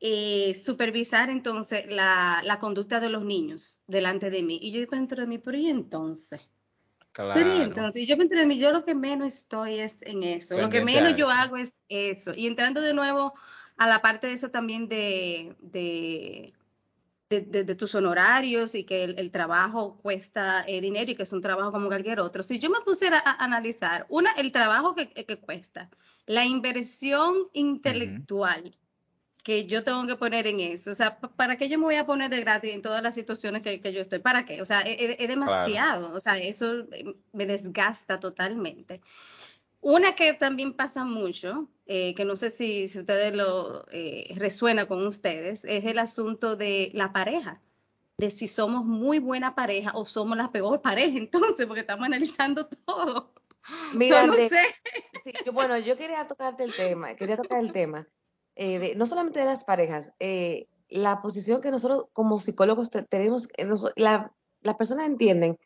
[0.00, 4.96] eh, supervisar entonces la, la, conducta de los niños delante de mí y yo digo
[4.96, 6.40] dentro de mí, pero ¿y entonces?
[7.12, 7.62] Claro.
[7.64, 10.56] entonces, yo me entré, yo lo que menos estoy es en eso.
[10.56, 12.32] lo que menos yo hago es eso.
[12.32, 13.34] Y entrando de nuevo
[13.76, 16.54] a la parte de eso también de, de,
[17.28, 21.72] de, tus honorarios y que el, trabajo cuesta eh, dinero y que es un trabajo
[21.72, 22.42] como cualquier otro.
[22.42, 25.90] Si yo me pusiera a, analizar, una, el trabajo que, que, cuesta,
[26.26, 28.74] la inversión intelectual
[29.42, 30.90] que yo tengo que poner en eso.
[30.90, 33.62] O sea, ¿para qué yo me voy a poner de gratis en todas las situaciones
[33.62, 34.18] que, yo estoy?
[34.18, 34.60] ¿Para qué?
[34.60, 36.12] O sea, es, e, es demasiado.
[36.12, 36.86] O sea, eso
[37.32, 39.00] me desgasta totalmente.
[39.80, 44.88] Una que también pasa mucho, eh, que no sé si, si ustedes lo eh, resuena
[44.88, 47.62] con ustedes, es el asunto de la pareja,
[48.16, 52.66] de si somos muy buena pareja o somos la peor pareja, entonces, porque estamos analizando
[52.66, 53.32] todo.
[53.94, 54.60] Mira, no sé.
[55.52, 58.08] bueno, yo quería tocarte el tema, quería tocar el tema,
[58.56, 60.12] eh, de, no solamente de las parejas,
[60.88, 63.48] la posición que nosotros como psicólogos tenemos,
[63.94, 65.58] la, las personas entienden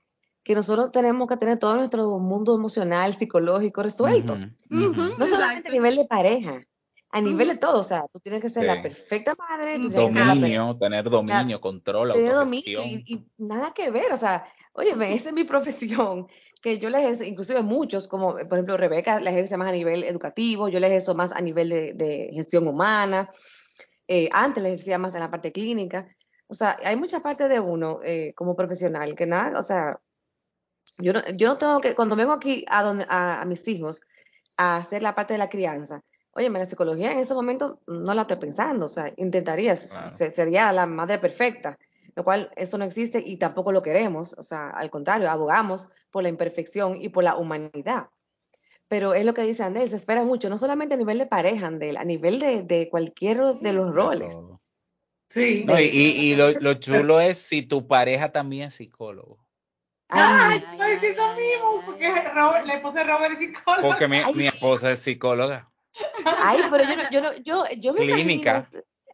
[0.43, 4.37] que nosotros tenemos que tener todo nuestro mundo emocional, psicológico resuelto.
[4.69, 6.67] No solamente a nivel de pareja,
[7.13, 7.79] a nivel de todo.
[7.79, 9.79] O sea, tú tienes que ser la perfecta madre.
[9.79, 14.13] dominio, tener dominio, control, tener dominio y, nada que ver.
[14.13, 16.27] O sea, oye, esa es mi profesión,
[16.61, 20.03] que yo la ejerzo, inclusive muchos, como por ejemplo Rebeca, la ejerce más a nivel
[20.05, 23.29] educativo, yo la ejerzo más a nivel de, gestión humana.
[24.09, 26.09] Eh, antes la ejercía más en la parte clínica.
[26.49, 30.01] O sea, hay mucha parte de uno eh, como profesional que nada, o sea,
[30.99, 34.01] yo no, yo no tengo que, cuando vengo aquí a, donde, a, mis hijos
[34.57, 36.03] a hacer la parte de la crianza,
[36.33, 40.87] oye, la psicología en ese momento no la estoy pensando, o sea, intentaría, sería la
[40.87, 41.79] madre perfecta,
[42.15, 46.23] lo cual eso no existe y tampoco lo queremos, o sea, al contrario, abogamos por
[46.23, 48.09] la imperfección y por la humanidad.
[48.89, 51.67] Pero es lo que dice Andel, se espera mucho, no solamente a nivel de pareja,
[51.67, 54.39] Andel, a nivel de, de cualquier de los roles.
[55.31, 55.65] Sí.
[55.67, 59.42] y, y, lo, lo chulo es si tu pareja también es psicólogo.
[60.13, 63.83] Ay, ay, ay, eso mismo, porque Robert, la esposa de Robert es psicóloga.
[63.83, 65.71] Porque mi, mi esposa es psicóloga.
[66.39, 68.67] Ay, pero yo, yo, yo, yo me Clínica.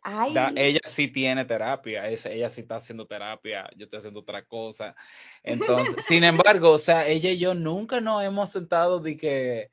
[0.02, 0.34] Ay.
[0.56, 4.94] ella sí tiene terapia, ella sí está haciendo terapia, yo estoy haciendo otra cosa.
[5.42, 9.70] Entonces, sin embargo, o sea, ella y yo nunca nos hemos sentado de que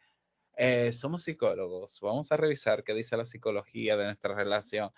[0.57, 4.91] eh, somos psicólogos, vamos a revisar qué dice la psicología de nuestra relación.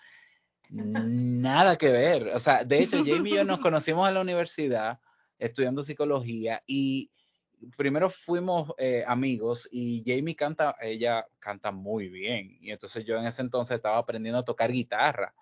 [0.70, 2.28] Nada que ver.
[2.28, 4.98] O sea, de hecho, Jamie y yo nos conocimos en la universidad
[5.38, 7.10] estudiando psicología y
[7.76, 13.26] primero fuimos eh, amigos y Jamie canta, ella canta muy bien y entonces yo en
[13.26, 15.34] ese entonces estaba aprendiendo a tocar guitarra.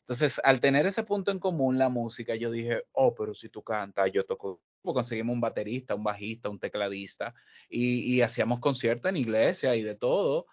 [0.00, 3.62] Entonces, al tener ese punto en común, la música, yo dije, oh, pero si tú
[3.62, 7.34] cantas, yo toco, conseguimos un baterista, un bajista, un tecladista
[7.68, 10.46] y, hacíamos conciertos en iglesia y de todo.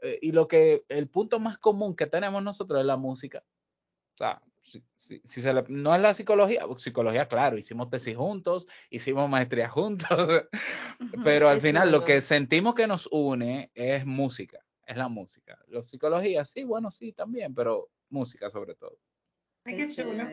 [0.00, 3.42] Eh, y lo que, el punto más común que tenemos nosotros es la música.
[4.96, 10.08] Si, se no es la psicología, psicología, claro, hicimos tesis juntos, hicimos maestría juntos,
[11.24, 15.58] pero al final lo que sentimos que nos une es música, es la música.
[15.68, 18.98] La psicología, sí, bueno, sí, también, pero música sobre todo.
[19.64, 20.24] Ay, qué chulo.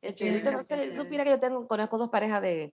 [0.00, 2.72] Yo supiera que yo tengo, conozco dos parejas de,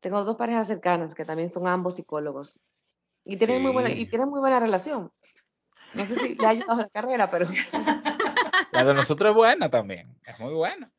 [0.00, 2.60] tengo dos parejas cercanas que también son ambos psicólogos
[3.24, 5.12] y tienen muy buena, y tienen muy buena relación.
[5.94, 7.46] No sé si le ha ayudado la carrera, pero
[8.82, 10.90] La de nosotros es buena también, es muy buena.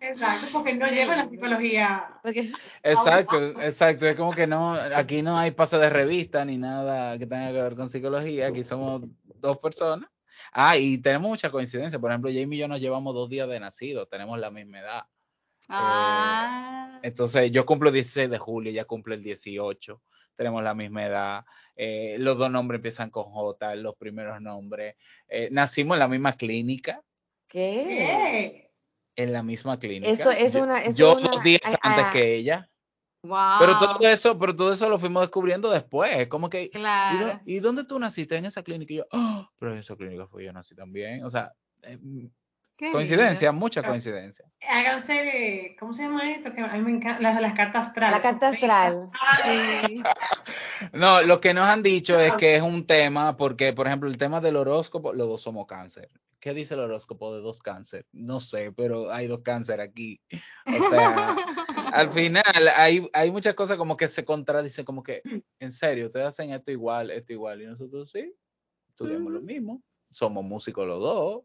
[0.00, 2.20] Exacto, porque no lleva la psicología.
[2.82, 4.06] Exacto, exacto.
[4.06, 7.62] Es como que no, aquí no hay pase de revista ni nada que tenga que
[7.62, 8.48] ver con psicología.
[8.48, 10.08] Aquí somos dos personas.
[10.52, 11.98] Ah, y tenemos mucha coincidencia.
[11.98, 15.04] Por ejemplo, Jamie y yo nos llevamos dos días de nacido, tenemos la misma edad.
[15.66, 17.00] Ah.
[17.02, 19.98] entonces, yo cumplo el 16 de julio, ella cumple el 18
[20.36, 21.44] tenemos la misma edad,
[21.76, 24.96] eh, los dos nombres empiezan con J, los primeros nombres,
[25.28, 27.00] eh, nacimos en la misma clínica.
[27.48, 28.70] ¿Qué?
[29.16, 30.10] En la misma clínica.
[30.10, 30.88] Eso es una.
[30.90, 32.68] yo dos días antes que ella.
[33.22, 33.58] Wow.
[33.58, 36.26] Pero todo eso, pero todo eso lo fuimos descubriendo después.
[36.28, 36.68] Como que.
[36.70, 37.40] Claro.
[37.46, 38.36] ¿y, dónde tú naciste?
[38.36, 38.92] En esa clínica.
[38.92, 41.24] Y yo, oh, pero en esa clínica fui yo nací también.
[41.24, 41.54] O sea,
[42.76, 44.44] Coincidencia, mucha coincidencia.
[44.68, 46.52] Háganse, ¿cómo se llama esto?
[46.52, 48.16] Que a mí me encanta, las, cartas astrales.
[48.16, 49.08] La carta astral.
[50.92, 54.18] no, lo que nos han dicho es que es un tema, porque, por ejemplo, el
[54.18, 56.10] tema del horóscopo, los dos somos cáncer.
[56.40, 58.06] ¿Qué dice el horóscopo de dos cáncer?
[58.12, 60.20] No sé, pero hay dos cáncer aquí.
[60.66, 61.36] O sea,
[61.92, 62.42] al final
[62.76, 65.22] hay, hay muchas cosas como que se contradicen, como que,
[65.60, 68.34] en serio, ustedes hacen esto igual, esto igual, y nosotros sí,
[68.88, 71.44] estudiamos lo mismo, somos músicos los dos,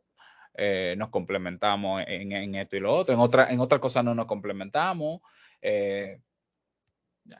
[0.55, 4.25] eh, nos complementamos en, esto y lo otro, en otra, en otra cosa no nos
[4.25, 5.21] complementamos,
[5.61, 6.19] eh,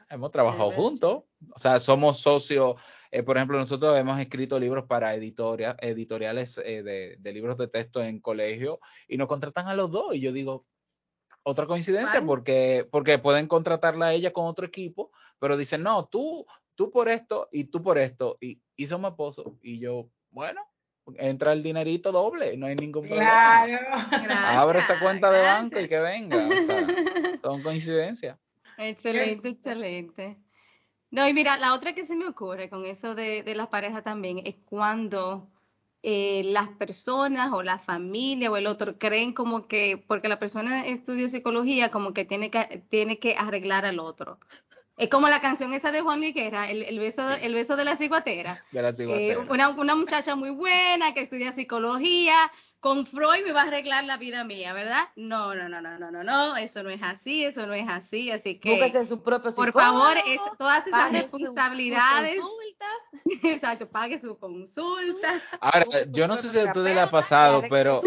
[0.08, 5.14] hemos trabajado juntos, o sea, somos socios, eh, por ejemplo, nosotros hemos escrito libros para
[5.14, 10.14] editoriales de, libros de texto en colegio y nos contratan a los dos.
[10.14, 10.64] Y yo digo,
[11.42, 16.46] otra coincidencia porque, porque pueden contratarla a ella con otro equipo, pero dicen, no, tú,
[16.76, 19.54] tú por esto y tú por esto, y, y somos esposos.
[19.60, 20.62] Y yo, bueno,
[21.16, 23.64] entra el dinerito doble, no hay ningún problema.
[23.64, 24.28] Claro.
[24.30, 26.48] Abre esa cuenta de banco y que venga.
[26.48, 26.86] O sea,
[27.42, 28.38] son coincidencias.
[28.78, 30.36] Excelente, excelente.
[31.10, 34.04] No, y mira, la otra que se me ocurre con eso de, de las parejas
[34.04, 35.50] también es cuando
[36.02, 40.86] eh, las personas o la familia o el otro creen como que, porque la persona
[40.86, 44.38] estudia psicología, como que tiene que, tiene que arreglar al otro.
[45.00, 47.96] Es como la canción esa de Juan Liquera, el, el beso, el beso de la
[47.96, 48.62] ciguatera.
[48.70, 49.42] De la ciguatera.
[49.42, 52.34] Eh, una, una muchacha muy buena que estudia psicología,
[52.80, 55.08] con Freud me va a arreglar la vida mía, ¿verdad?
[55.16, 58.30] No, no, no, no, no, no, no, eso no es así, eso no es así,
[58.30, 60.16] así que Búsquese su propio por favor,
[60.58, 62.38] todas esas responsabilidades,
[63.42, 65.42] exacto, pague su consulta.
[65.60, 68.02] Ahora, yo no sé si a ustedes le ha pasado, pero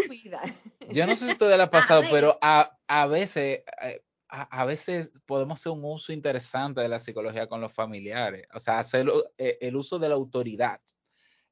[0.90, 4.02] yo no sé si a ustedes le ha pasado, pero a, a veces eh,
[4.34, 8.78] a, veces podemos hacer un uso interesante de la psicología con los familiares, o sea,
[8.78, 9.06] hacer
[9.38, 10.80] eh, el uso de la autoridad.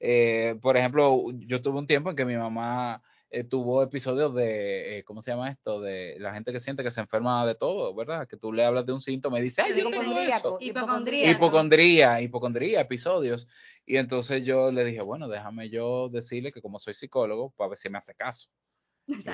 [0.00, 3.02] Eh, por ejemplo, yo tuve un tiempo en que mi mamá
[3.34, 5.80] eh, tuvo episodios de, eh, ¿cómo se llama esto?
[5.80, 8.28] De la gente que siente que se enferma de todo, ¿verdad?
[8.28, 10.58] Que tú le hablas de un síntoma y dice, ay, yo tengo eso.
[10.60, 11.30] Hipocondría.
[11.30, 13.48] Hipocondría, hipocondría, episodios.
[13.86, 17.78] Y entonces yo le dije, bueno, déjame yo decirle que como soy psicólogo, para ver
[17.78, 18.50] si me hace caso.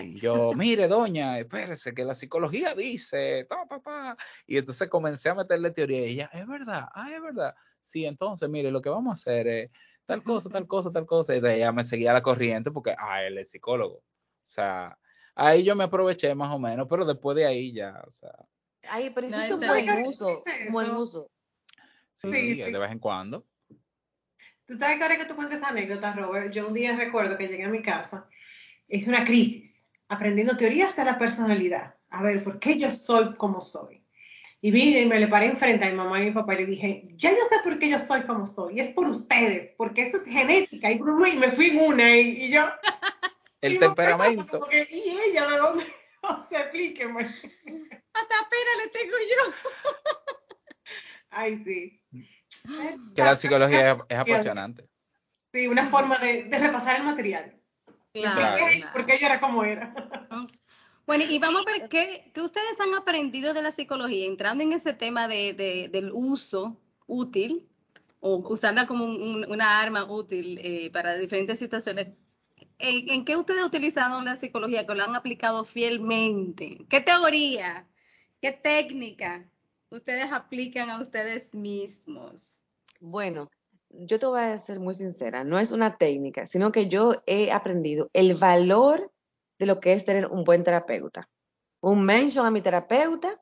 [0.03, 5.35] Y yo, mire, doña, espérese, que la psicología dice, ta, pa, y entonces comencé a
[5.35, 7.55] meterle teoría y ella, es verdad, ah, es verdad.
[7.81, 9.71] Sí, entonces, mire, lo que vamos a hacer es
[10.07, 11.35] tal cosa, tal cosa, tal cosa.
[11.35, 13.97] Y de ella me seguía la corriente porque, ah, él es psicólogo.
[13.97, 14.03] O
[14.43, 14.99] sea,
[15.35, 18.33] ahí yo me aproveché más o menos, pero después de ahí ya, o sea.
[18.89, 21.31] Ay, pero eso es un buen uso, buen uso.
[22.13, 23.47] Sí, sí, de vez en cuando.
[24.67, 27.49] Tú sabes que ahora que tú cuentas esa anécdota, Robert, yo un día recuerdo que
[27.49, 28.29] llegué a mi casa,
[28.89, 31.95] hice una crisis, aprendiendo teorías de la personalidad.
[32.11, 34.03] A ver, ¿por qué yo soy como soy?
[34.61, 36.67] Y vine y me le paré enfrente a mi mamá y mi papá y le
[36.67, 40.03] dije, ya yo sé por qué yo soy como soy, y es por ustedes, porque
[40.03, 40.91] eso es genética.
[40.91, 42.69] Y, me fui en una y, yo...
[43.61, 44.69] El temperamento.
[44.71, 45.85] ¿Y ella de dónde?
[46.21, 47.21] O sea, explíqueme.
[47.21, 49.55] Hasta pena le tengo yo.
[51.31, 52.03] Ay, sí.
[53.15, 54.89] Que la psicología es, apasionante.
[55.53, 57.58] Sí, una forma de, de repasar el material.
[58.13, 58.65] Claro.
[58.93, 59.95] Porque yo era como era.
[61.09, 64.93] Bueno, y vamos a ver qué, ustedes han aprendido de la psicología, entrando en ese
[64.93, 67.67] tema de, del uso útil
[68.21, 72.09] o usarla como una arma útil eh, para diferentes situaciones.
[72.79, 76.85] ¿En, qué ustedes han utilizado la psicología que lo han aplicado fielmente?
[76.91, 77.87] ¿Qué teoría,
[78.43, 79.49] qué técnica
[79.89, 82.67] ustedes aplican a ustedes mismos?
[83.01, 83.49] Bueno,
[83.91, 87.51] yo te voy a ser muy sincera, no es una técnica, sino que yo he
[87.53, 89.11] aprendido el valor
[89.59, 91.29] de lo que es tener un buen terapeuta.
[91.81, 93.41] Un mention a mi terapeuta.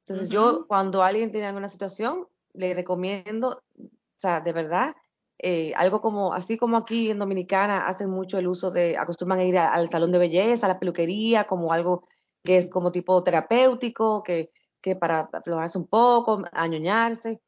[0.00, 4.94] Entonces yo cuando alguien tiene alguna situación, le recomiendo, o sea, de verdad,
[5.38, 9.44] eh, algo como, así como aquí en Dominicana hacen mucho el uso de, acostumbran a
[9.44, 12.06] ir al salón de belleza, a la peluquería, como algo
[12.42, 17.40] que es como tipo terapéutico, que, que para aflojarse un poco, añoñarse.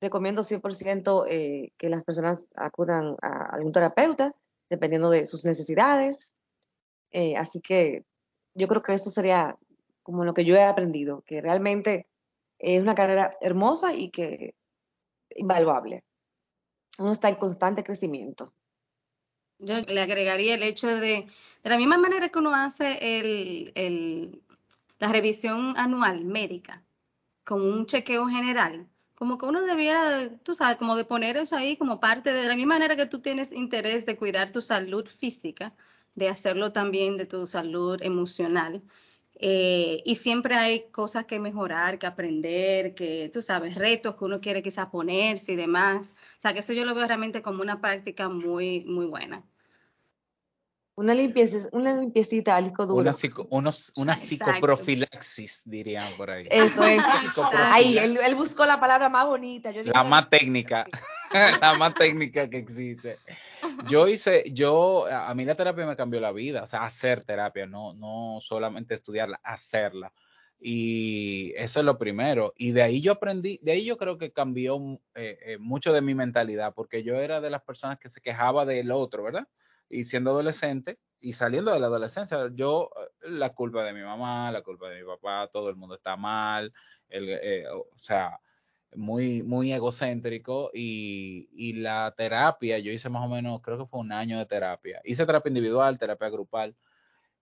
[0.00, 4.34] Recomiendo 100% eh, que las personas acudan a algún terapeuta,
[4.68, 6.30] dependiendo de sus necesidades.
[7.12, 8.04] Eh, así que
[8.54, 9.56] yo creo que eso sería
[10.02, 12.06] como lo que yo he aprendido, que realmente
[12.58, 14.54] es una carrera hermosa y que
[15.34, 16.04] invaluable.
[16.98, 18.52] Uno está en constante crecimiento.
[19.58, 21.26] Yo le agregaría el hecho de,
[21.62, 24.42] de la misma manera que uno hace el,
[24.98, 26.82] la revisión anual médica
[27.44, 31.76] con un chequeo general, como que uno debiera, tú sabes, como de poner eso ahí
[31.76, 35.74] como parte de, la misma manera que tú tienes interés de cuidar tu salud física,
[36.14, 38.82] de hacerlo también de tu salud emocional.
[39.38, 44.40] Eh, y siempre hay cosas que mejorar, que aprender, que tú sabes, retos que uno
[44.40, 46.14] quiere quizás ponerse y demás.
[46.38, 49.44] O sea, que eso yo lo veo realmente como una práctica muy, muy buena.
[50.98, 52.94] Una limpieza, una limpiecita al duro.
[53.50, 56.46] Una, una psicoprofilaxis, dirían por ahí.
[56.50, 57.02] Eso es.
[57.54, 59.70] Ahí, él, él, buscó la palabra más bonita.
[59.72, 60.86] Yo la más técnica.
[61.60, 63.18] la más técnica que existe.
[63.90, 67.66] Yo hice, yo, a mí la terapia me cambió la vida, o sea, hacer terapia,
[67.66, 70.14] no, no solamente estudiarla, hacerla.
[70.58, 72.54] Y eso es lo primero.
[72.56, 74.78] Y de ahí yo aprendí, de ahí yo creo que cambió
[75.14, 78.64] eh, eh, mucho de mi mentalidad, porque yo era de las personas que se quejaba
[78.64, 79.46] del otro, ¿verdad?
[79.88, 84.50] Y siendo adolescente y saliendo de la adolescencia, yo, eh, la culpa de mi mamá,
[84.52, 86.72] la culpa de mi papá, todo el mundo está mal,
[87.08, 88.38] el, o sea,
[88.94, 94.00] muy, muy egocéntrico y, y, la terapia, yo hice más o menos, creo que fue
[94.00, 95.00] un año de terapia.
[95.04, 96.74] Hice terapia individual, terapia grupal,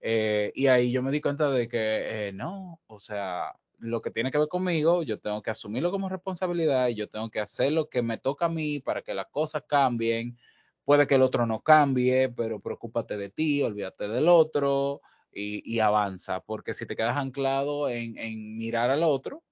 [0.07, 4.11] eh, y ahí yo me di cuenta de que eh, no, o sea, lo que
[4.11, 7.73] tiene que ver conmigo, yo tengo que asumirlo como responsabilidad y yo tengo que hacer
[7.73, 10.37] lo que me toca a mí para que las cosas cambien.
[10.85, 15.01] Puede que el otro no cambie, pero preocúpate de ti, olvídate del otro
[15.33, 19.43] y, avanza, porque si te quedas anclado en, mirar al otro,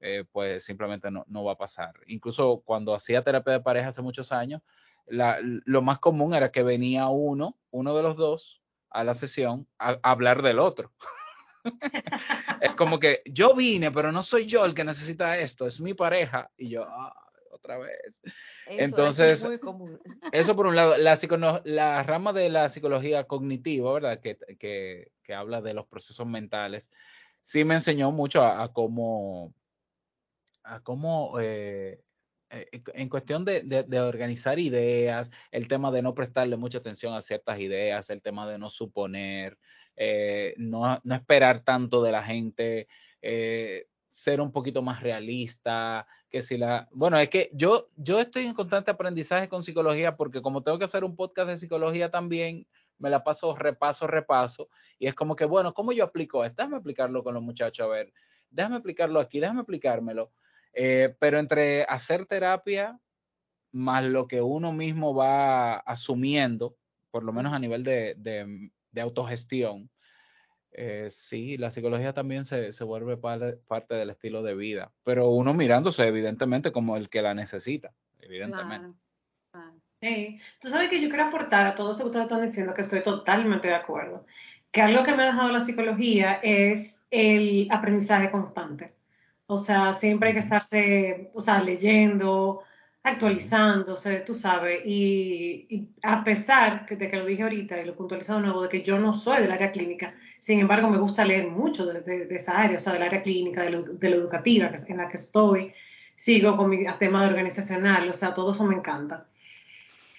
[0.00, 1.94] eh, pues simplemente no, va a pasar.
[2.06, 4.62] Incluso cuando hacía terapia de pareja hace muchos años,
[5.06, 9.98] lo más común era que venía uno, uno de los dos, a la sesión a,
[10.02, 10.92] hablar del otro.
[12.60, 15.94] es como que yo vine, pero no soy yo el que necesita esto, es mi
[15.94, 16.50] pareja.
[16.56, 17.27] Y yo, ah,
[17.58, 18.22] otra vez.
[18.66, 20.00] Entonces, es muy común.
[20.32, 24.20] eso por un lado, la, la rama de la psicología cognitiva, ¿verdad?
[24.20, 26.90] Que, que, que, habla de los procesos mentales,
[27.40, 29.54] sí me enseñó mucho a, cómo,
[30.64, 32.00] a cómo eh,
[32.50, 37.20] eh, en cuestión de, de, organizar ideas, el tema de no prestarle mucha atención a
[37.20, 39.58] ciertas ideas, el tema de no suponer,
[39.96, 42.88] eh, no, no, esperar tanto de la gente,
[43.20, 46.88] eh, ser un poquito más realista, que si la...
[46.92, 50.84] Bueno, es que yo, yo estoy en constante aprendizaje con psicología porque como tengo que
[50.84, 52.66] hacer un podcast de psicología también,
[52.98, 56.56] me la paso repaso, repaso, y es como que, bueno, ¿cómo yo aplico esto?
[56.62, 58.12] Déjame aplicarlo con los muchachos, a ver,
[58.50, 60.32] déjame aplicarlo aquí, déjame aplicármelo.
[60.72, 63.00] Eh, pero entre hacer terapia
[63.72, 66.76] más lo que uno mismo va asumiendo,
[67.10, 69.90] por lo menos a nivel de, de, autogestión,
[70.72, 75.54] eh, sí, la psicología también se, se vuelve parte, del estilo de vida, pero uno
[75.54, 78.98] mirándose evidentemente como el que la necesita, evidentemente.
[80.00, 82.82] Sí, tú sabes que yo quiero aportar a todo eso que ustedes están diciendo, que
[82.82, 84.24] estoy totalmente de acuerdo,
[84.70, 88.94] que algo que me ha dejado la psicología es el aprendizaje constante.
[89.46, 92.62] O sea, siempre hay que estarse, o sea, leyendo,
[93.02, 98.42] actualizándose, tú sabes, y, a pesar de que lo dije ahorita y lo puntualizo de
[98.42, 101.86] nuevo, de que yo no soy del área clínica, sin embargo me gusta leer mucho
[101.86, 105.72] de, esa área, o sea, del área clínica, de de educativa en la que estoy,
[106.16, 109.26] sigo con mi tema de organizacional, o sea, todo eso me encanta.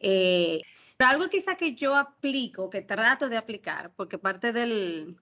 [0.01, 0.61] Eh,
[0.97, 5.17] pero algo quizá que yo aplico, que trato de aplicar, porque parte del,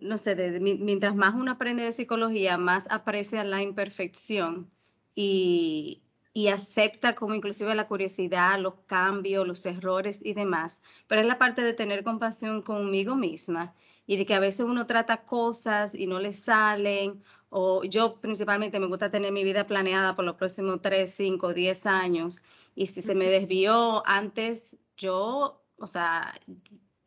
[0.00, 4.70] no sé, mientras más uno aprende de psicología, más aprecia la imperfección
[5.14, 6.03] y,
[6.48, 10.82] acepta como inclusive la curiosidad, los cambios, los errores y demás.
[11.06, 13.74] Pero es la parte de tener compasión conmigo misma
[14.06, 17.22] y de que a veces uno trata cosas y no le salen.
[17.50, 21.86] O yo principalmente me gusta tener mi vida planeada por los próximos 3, 5, 10
[21.86, 22.42] años.
[22.74, 26.34] Y si se me desvió antes, yo, o sea,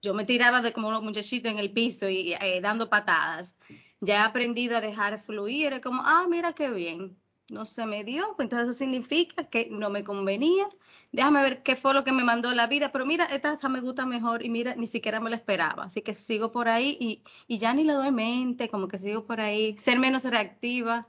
[0.01, 3.57] yo me tiraba de como unos muchachitos en el piso y eh, dando patadas.
[3.99, 7.17] Ya he aprendido a dejar fluir, es como, ah, mira qué bien,
[7.49, 10.67] no se me dio, pues entonces eso significa que no me convenía.
[11.11, 13.81] Déjame ver qué fue lo que me mandó la vida, pero mira, esta hasta me
[13.81, 15.85] gusta mejor y mira, ni siquiera me la esperaba.
[15.85, 19.25] Así que sigo por ahí y, y ya ni le doy mente, como que sigo
[19.25, 21.07] por ahí, ser menos reactiva.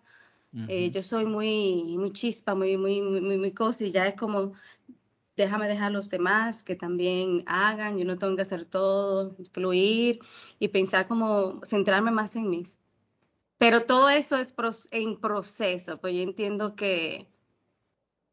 [0.69, 3.55] Eh, yo soy muy, muy chispa, muy, muy, muy, muy, muy
[3.93, 4.55] ya es como
[5.37, 10.21] déjame dejar a los demás que también hagan, yo no tengo que hacer todo, fluir
[10.59, 12.65] y pensar como centrarme más en mí.
[13.59, 14.55] Pero todo eso es
[14.93, 17.29] en proceso, pues yo entiendo que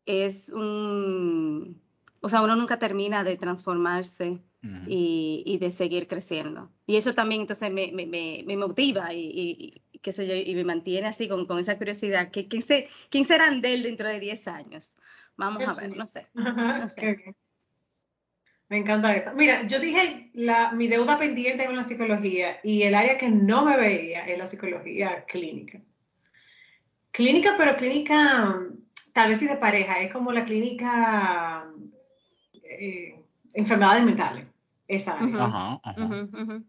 [0.05, 1.81] es un,
[2.21, 4.39] o sea, uno nunca termina de transformarse
[4.87, 6.71] y, de seguir creciendo.
[6.87, 8.05] Y eso también entonces me, me,
[8.45, 12.29] me, motiva y, qué sé yo, y me mantiene así con, con esa curiosidad.
[12.31, 12.47] ¿Quién,
[13.09, 14.95] quién serán de él dentro de 10 años?
[15.37, 16.27] Vamos a ver, no sé.
[18.67, 19.31] Me encanta esto.
[19.35, 23.63] Mira, yo dije la, mi deuda pendiente con la psicología y el área que no
[23.63, 25.81] me veía es la psicología clínica.
[27.11, 28.59] Clínica, pero clínica,
[29.13, 31.69] tal vez sí de pareja, es como la clínica
[32.63, 34.45] eh, enfermedades mentales.
[34.87, 35.79] Esa área.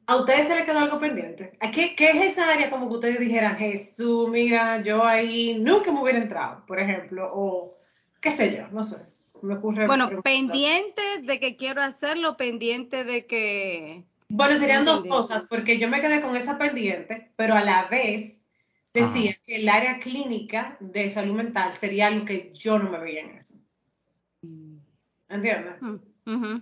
[0.07, 1.59] ¿A ustedes se les quedó algo pendiente?
[1.72, 6.01] ¿Qué, ¿Qué, es esa área como que ustedes dijeran, Jesús, mira, yo ahí nunca me
[6.01, 7.76] hubiera entrado, por ejemplo, o
[8.20, 8.97] qué sé yo, no sé.
[9.43, 14.05] Me ocurre bueno, pendiente de que quiero hacerlo, pendiente de que...
[14.28, 18.41] Bueno, serían dos cosas, porque yo me quedé con esa pendiente, pero a la vez
[18.93, 23.20] decía que el área clínica de salud mental sería algo que yo no me veía
[23.20, 23.55] en eso.
[25.28, 25.74] ¿Entiendes?
[26.24, 26.57] Mm,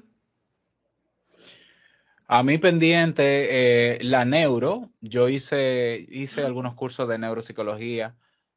[2.26, 8.16] a mí pendiente, eh, la neuro, yo hice, hice algunos cursos de neuropsicología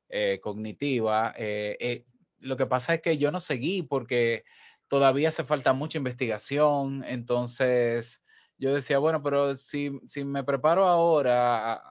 [0.10, 1.34] eh, cognitiva.
[1.38, 2.06] Eh,
[2.40, 4.44] lo que pasa es que yo no seguí porque
[4.88, 8.22] todavía hace falta mucha investigación, entonces
[8.58, 11.82] yo decía, bueno, pero si, si me preparo ahora,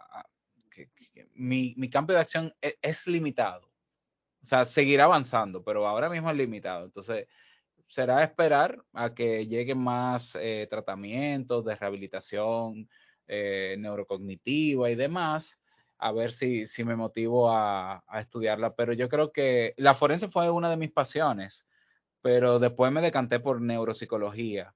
[1.35, 3.67] mi, mi, cambio de acción e, es, limitado.
[4.43, 6.85] O sea, seguirá avanzando, pero ahora mismo es limitado.
[6.85, 7.27] Entonces,
[7.89, 12.89] será esperar a que lleguen más eh, tratamientos de rehabilitación
[13.29, 15.61] eh, neurocognitiva y demás
[15.99, 18.75] a ver si, si me motivo a, a, estudiarla.
[18.75, 21.67] Pero yo creo que la forense fue una de mis pasiones,
[22.21, 24.75] pero después me decanté por neuropsicología.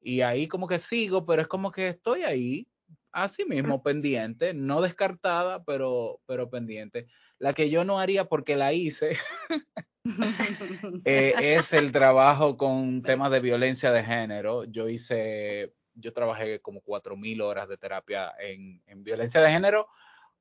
[0.00, 2.68] Y ahí como que sigo, pero es como que estoy ahí,
[3.10, 7.06] así mismo, pendiente, no descartada, pero, pero pendiente.
[7.38, 9.16] La que yo no haría porque la hice
[11.04, 14.64] eh, es el trabajo con temas de violencia de género.
[14.64, 19.88] Yo hice, yo trabajé como cuatro mil horas de terapia en, en violencia de género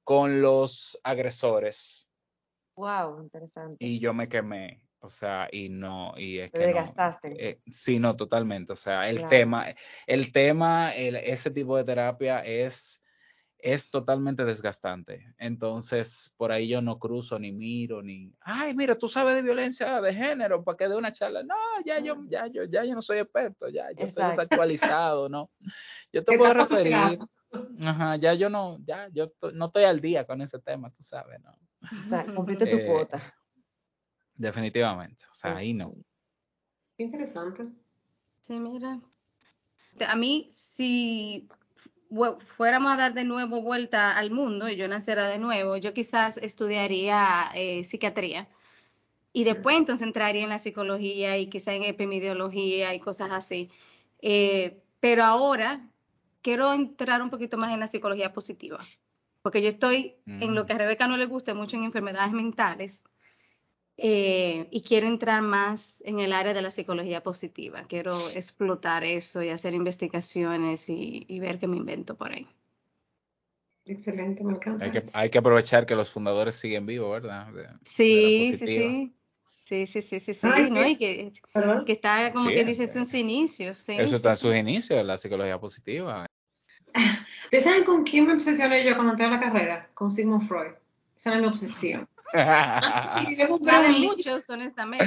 [0.04, 2.10] con los agresores.
[2.76, 3.78] Wow, interesante.
[3.80, 7.30] Y yo me quemé, o sea, y no, y es Te que desgastaste.
[7.30, 8.74] No, eh, sí, no, totalmente.
[8.74, 9.30] O sea, el claro.
[9.30, 9.66] tema,
[10.08, 13.04] el tema, el, ese tipo de terapia es,
[13.60, 15.34] es totalmente desgastante.
[15.38, 20.02] Entonces, por ahí yo no cruzo ni miro ni, ay, mira, tú sabes de violencia
[20.02, 21.44] de género, para que dé una charla.
[21.44, 24.06] No, ya yo, ya yo, ya yo no soy experto, ya yo Exacto.
[24.06, 25.52] estoy desactualizado, ¿no?
[26.12, 27.20] Yo te puedo referir.
[27.80, 31.40] Ajá, ya yo no, ya yo no estoy al día con ese tema, tú sabes,
[31.42, 31.52] ¿no?
[31.52, 33.22] O sea, cumpliste tu Eh, cuota.
[34.36, 35.94] Definitivamente, o sea, ahí no.
[36.98, 37.68] Qué interesante.
[38.42, 39.00] Sí, mira.
[40.08, 41.48] A mí, si
[42.58, 46.38] fuéramos a dar de nuevo vuelta al mundo y yo naciera de nuevo, yo quizás
[46.38, 48.48] estudiaría eh, psiquiatría
[49.34, 53.72] y después entonces entraría en la psicología y quizás en epidemiología y cosas así.
[54.22, 55.90] Eh, pero ahora
[56.44, 58.80] quiero entrar un poquito más en la psicología positiva,
[59.42, 60.44] porque yo estoy mm.
[60.44, 63.04] en lo que a Rebeca no le gusta mucho en enfermedades mentales
[63.98, 67.86] eh, y quiero entrar más en el área de la psicología positiva.
[67.88, 72.48] Quiero explotar eso y hacer investigaciones y, y ver qué me invento por ahí.
[73.86, 74.86] Excelente, me encanta.
[74.86, 77.48] Hay que, hay que aprovechar que los fundadores siguen vivos, ¿verdad?
[77.52, 79.14] De, sí, de sí, sí.
[79.66, 80.84] Sí, sí, sí, sí, sí, Ay, ¿no?
[80.84, 80.90] sí.
[80.92, 81.34] Y que,
[81.86, 83.78] que está como Sí, que dice sus inicios.
[83.78, 84.42] Sí, Eso sí, está en sí.
[84.42, 86.26] sus inicios la psicología positiva.
[87.54, 89.88] ¿Ustedes saben con quién me obsesioné yo cuando entré a la carrera?
[89.94, 90.72] Con Sigmund Freud.
[91.16, 92.10] Esa era mi obsesión.
[92.34, 95.06] Sí, yo La de muchos, honestamente.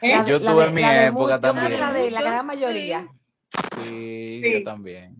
[0.00, 0.18] ¿Eh?
[0.26, 1.80] Yo tuve mi de época creo que también.
[1.80, 3.06] La de la gran mayoría.
[3.74, 4.52] Sí, Sí.
[4.54, 5.14] yo también.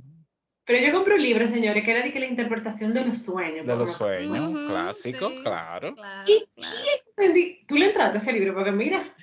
[0.64, 3.66] Pero yo compré un libro, señores, que era de que la interpretación de los sueños.
[3.66, 5.94] De los sueños, Ujú, clásico, sí, claro.
[5.94, 6.76] Claro, ¿Y claro.
[6.82, 7.60] qué entendí?
[7.68, 8.54] ¿Tú le entraste a ese libro?
[8.54, 9.14] Porque mira,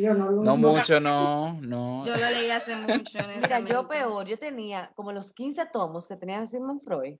[0.00, 0.30] yo no.
[0.30, 2.02] No mucho, no, no.
[2.04, 3.18] Yo lo leí hace mucho,
[3.56, 7.16] Mira, yo peor, yo tenía como los 15 tomos que tenía Sigmund Freud,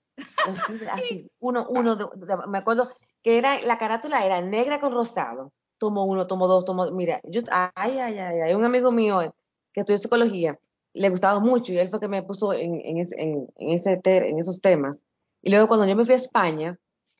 [0.47, 2.89] los 15, así, uno, uno, de- de- me acuerdo
[3.23, 7.41] que era, la carátula era negra con rosado, tomo uno, tomo dos, tomo, mira, yo,
[7.51, 9.33] ay, ay, ay, hay un amigo mío
[9.73, 10.57] que estudió psicología,
[10.93, 13.97] le gustaba mucho y él fue que me puso en, en, ese- en, en ese
[13.97, 15.03] te- en esos temas.
[15.41, 16.77] Y luego cuando yo me fui a España,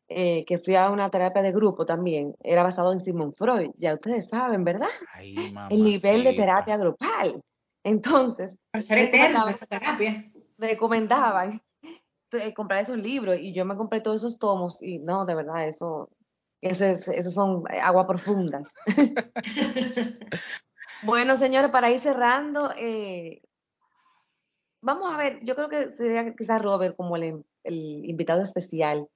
[0.10, 3.94] eh, que fui a una terapia de grupo también, era basado en Sigmund Freud, ya
[3.94, 4.90] ustedes saben, ¿verdad?
[5.14, 5.36] Ay,
[5.70, 7.42] El nivel de terapia grupal.
[7.84, 10.32] Entonces, recomendaban, esa terapia.
[10.58, 11.62] recomendaban
[12.32, 15.68] eh, comprar esos libros y yo me compré todos esos tomos y no, de verdad,
[15.68, 16.10] eso,
[16.62, 18.74] eso, es, eso son agua profundas.
[21.02, 23.38] Bueno, señores, para ir cerrando, eh,
[24.82, 29.08] vamos a ver, yo creo que sería quizás Robert como el, el invitado especial.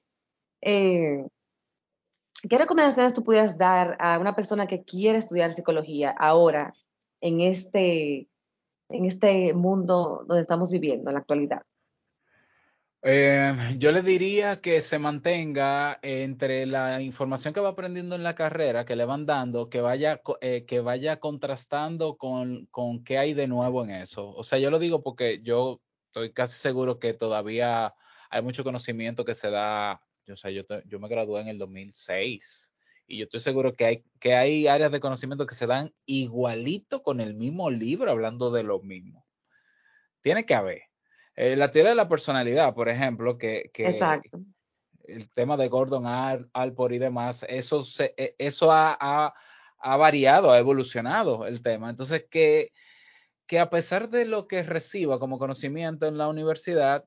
[0.65, 1.25] Eh,
[2.49, 6.73] ¿qué recomendaciones tú pudieras dar a una persona que quiere estudiar psicología ahora
[7.21, 8.27] en este,
[8.89, 11.63] en este mundo donde estamos viviendo en la actualidad?
[13.05, 18.33] Eh, yo le diría que se mantenga entre la información que va aprendiendo en la
[18.33, 23.33] carrera, que le van dando, que vaya, eh, que vaya contrastando con, con qué hay
[23.33, 24.29] de nuevo en eso.
[24.29, 27.93] O sea, yo lo digo porque yo estoy casi seguro que todavía
[28.29, 30.01] hay mucho conocimiento que se da.
[30.25, 32.73] Yo, sé, yo, te- yo me gradué en el 2006
[33.07, 37.03] y yo estoy seguro que hay, que hay áreas de conocimiento que se dan igualito
[37.03, 39.25] con el mismo libro hablando de lo mismo.
[40.21, 40.83] Tiene que haber.
[41.35, 44.39] Eh, la teoría de la personalidad, por ejemplo, que, que Exacto.
[45.05, 49.33] el tema de Gordon Al- Alport y demás, eso, se- eh, eso ha, ha-
[49.79, 51.89] ha variado, ha evolucionado el tema.
[51.89, 52.71] Entonces, que,
[53.45, 57.03] que a pesar de lo que reciba como conocimiento en la universidad,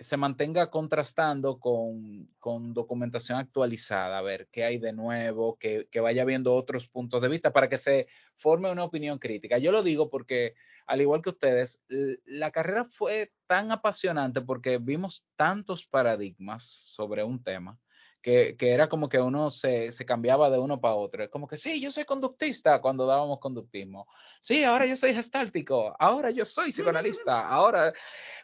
[0.00, 6.00] se mantenga contrastando con, con documentación actualizada, a ver qué hay de nuevo, que, que
[6.00, 9.58] vaya viendo otros puntos de vista para que se forme una opinión crítica.
[9.58, 10.54] Yo lo digo porque,
[10.86, 11.82] al igual que ustedes,
[12.24, 17.78] la carrera fue tan apasionante porque vimos tantos paradigmas sobre un tema.
[18.22, 21.24] Que, que era como que uno se, se cambiaba de uno para otro.
[21.24, 24.06] Es como que sí, yo soy conductista cuando dábamos conductismo.
[24.40, 25.96] Sí, ahora yo soy gestáltico.
[25.98, 27.48] Ahora yo soy psicoanalista.
[27.48, 27.92] Ahora,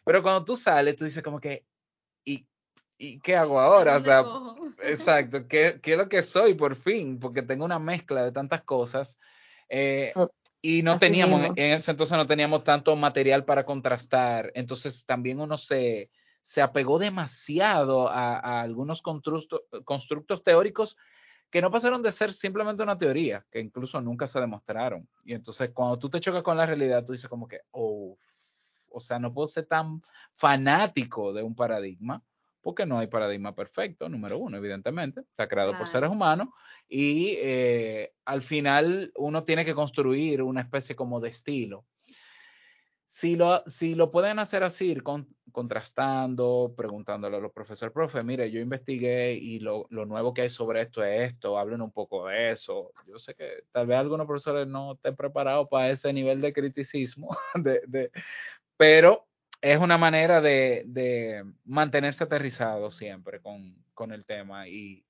[0.04, 1.66] pero cuando tú sales, tú dices como que,
[2.24, 2.46] ¿y,
[2.96, 3.96] y qué hago ¿A ahora?
[3.96, 4.24] O sea,
[4.82, 7.18] exacto, ¿qué, qué es lo que soy por fin?
[7.18, 9.18] Porque tengo una mezcla de tantas cosas.
[9.68, 10.12] eh,
[10.62, 11.54] y no Así teníamos, mismo.
[11.56, 14.50] en ese entonces no teníamos tanto material para contrastar.
[14.54, 16.10] Entonces también uno se,
[16.46, 20.96] se apegó demasiado a, algunos constructos teóricos
[21.50, 25.08] que no pasaron de ser simplemente una teoría, que incluso nunca se demostraron.
[25.24, 28.16] Y entonces cuando tú te chocas con la realidad, tú dices como que, oh,
[28.90, 30.00] o sea, no puedo ser tan
[30.34, 32.22] fanático de un paradigma,
[32.60, 36.50] porque no hay paradigma perfecto, número uno, evidentemente, está creado por seres humanos,
[36.88, 41.84] y eh, al final uno tiene que construir una especie como de estilo.
[43.08, 45.26] Si lo, si lo pueden hacer así, con,
[45.56, 50.50] contrastando, preguntándole a los profesores, profe, mire, yo investigué y lo, lo, nuevo que hay
[50.50, 52.92] sobre esto es esto, hablen un poco de eso.
[53.06, 57.34] Yo sé que tal vez algunos profesores no estén preparados para ese nivel de criticismo,
[57.54, 58.10] de, de,
[58.76, 59.26] pero
[59.62, 65.06] es una manera de, de mantenerse aterrizado siempre con, con el tema y,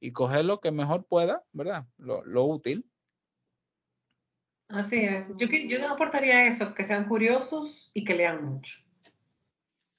[0.00, 1.84] y, coger lo que mejor pueda, ¿verdad?
[1.98, 2.86] Lo, lo útil
[4.70, 5.28] Así es.
[5.36, 8.78] Yo, yo aportaría eso, que sean curiosos y que lean mucho.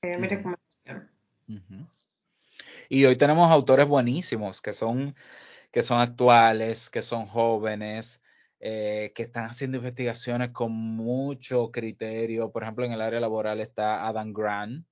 [0.03, 1.11] Mi recomendación.
[2.89, 5.15] Y hoy tenemos autores buenísimos que son,
[5.71, 8.23] que son actuales, que son jóvenes,
[8.59, 12.51] eh, que están haciendo investigaciones con mucho criterio.
[12.51, 14.87] Por ejemplo, en el área laboral está Adam Grant,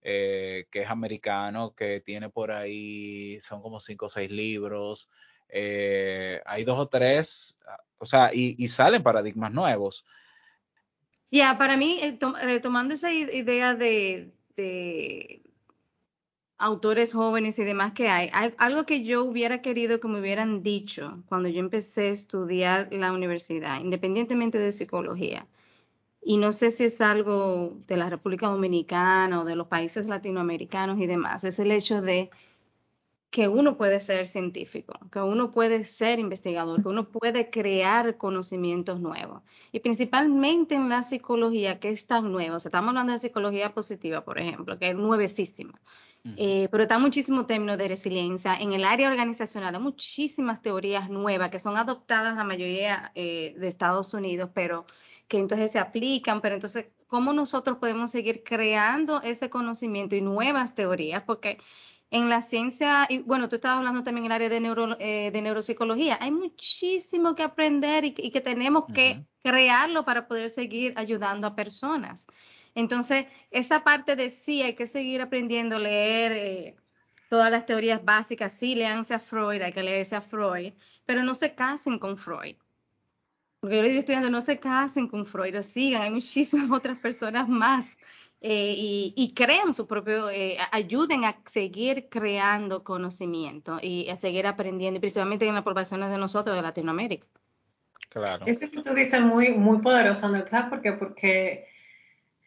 [0.00, 5.10] eh, que es americano, que tiene por ahí, son como cinco o seis libros.
[5.50, 7.58] Eh, hay dos o tres,
[7.98, 10.06] o sea, y, salen paradigmas nuevos.
[11.30, 14.32] Ya, para mí, eh, retomando esa idea de,
[16.58, 20.62] autores jóvenes y demás que hay, hay, algo que yo hubiera querido que me hubieran
[20.62, 25.46] dicho cuando yo empecé a estudiar la universidad, independientemente de psicología.
[26.22, 30.98] Y no sé si es algo de la República Dominicana o de los países latinoamericanos
[31.00, 32.30] y demás, es el hecho de
[33.36, 38.98] que uno puede ser científico, que uno puede ser investigador, que uno puede crear conocimientos
[38.98, 39.42] nuevos.
[39.72, 42.56] Y principalmente en la psicología, que es tan nueva.
[42.56, 45.78] O sea, estamos hablando de psicología positiva, por ejemplo, que es nuevecísima.
[46.38, 48.56] Eh, pero está muchísimo término de resiliencia.
[48.56, 53.68] En el área organizacional hay muchísimas teorías nuevas que son adoptadas la mayoría eh, de
[53.68, 54.86] Estados Unidos, pero
[55.28, 56.40] que entonces se aplican.
[56.40, 61.22] Pero entonces, ¿cómo nosotros podemos seguir creando ese conocimiento y nuevas teorías?
[61.24, 61.58] Porque
[62.10, 65.30] en la ciencia, y bueno, tú estabas hablando también en el área de, neuro, eh,
[65.32, 71.46] de neuropsicología, hay muchísimo que aprender y, que tenemos que crearlo para poder seguir ayudando
[71.46, 72.26] a personas.
[72.74, 76.76] Entonces, esa parte de sí, hay que seguir aprendiendo leer eh,
[77.28, 80.74] todas las teorías básicas, sí, leanse a Freud, hay que leerse a Freud,
[81.06, 82.56] pero no se casen con Freud.
[83.58, 86.98] Porque yo le digo estudiando, no se casen con Freud, o sigan, hay muchísimas otras
[86.98, 87.98] personas más
[88.40, 88.74] eh,
[89.16, 95.00] y, crean su propio, eh, ayuden a seguir creando conocimiento y a seguir aprendiendo, y
[95.00, 97.26] principalmente en las poblaciones de nosotros de Latinoamérica.
[98.10, 98.44] Claro.
[98.46, 100.46] Eso que tú dices muy, muy poderoso, ¿no?
[100.46, 100.92] ¿sabes por qué?
[100.92, 101.66] Porque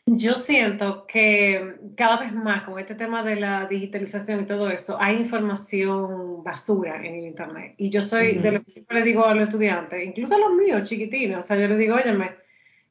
[0.05, 4.97] yo siento que cada vez más con este tema de la digitalización y todo eso,
[4.99, 7.75] hay información basura en el Internet.
[7.77, 10.53] Y yo soy de lo que siempre le digo a los estudiantes, incluso a los
[10.53, 12.35] míos chiquitinos, o sea, yo les digo, óyeme,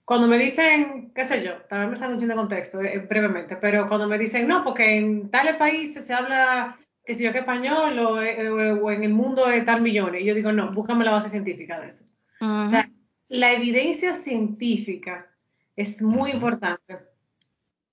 [0.09, 3.87] cuando me dicen, qué sé yo, también me están un de contexto eh, brevemente, pero
[3.87, 7.99] cuando me dicen, no, porque en tales países se habla, qué sé yo, que español
[7.99, 11.11] o, eh, o, en el mundo de tal millones, y yo digo, no, búscame la
[11.11, 12.07] base científica de eso.
[12.41, 12.89] O sea,
[13.29, 15.31] la evidencia científica
[15.77, 17.01] es muy importante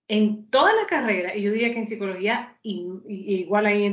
[0.07, 3.84] en toda la carrera, y yo diría que en psicología, y, igual ahí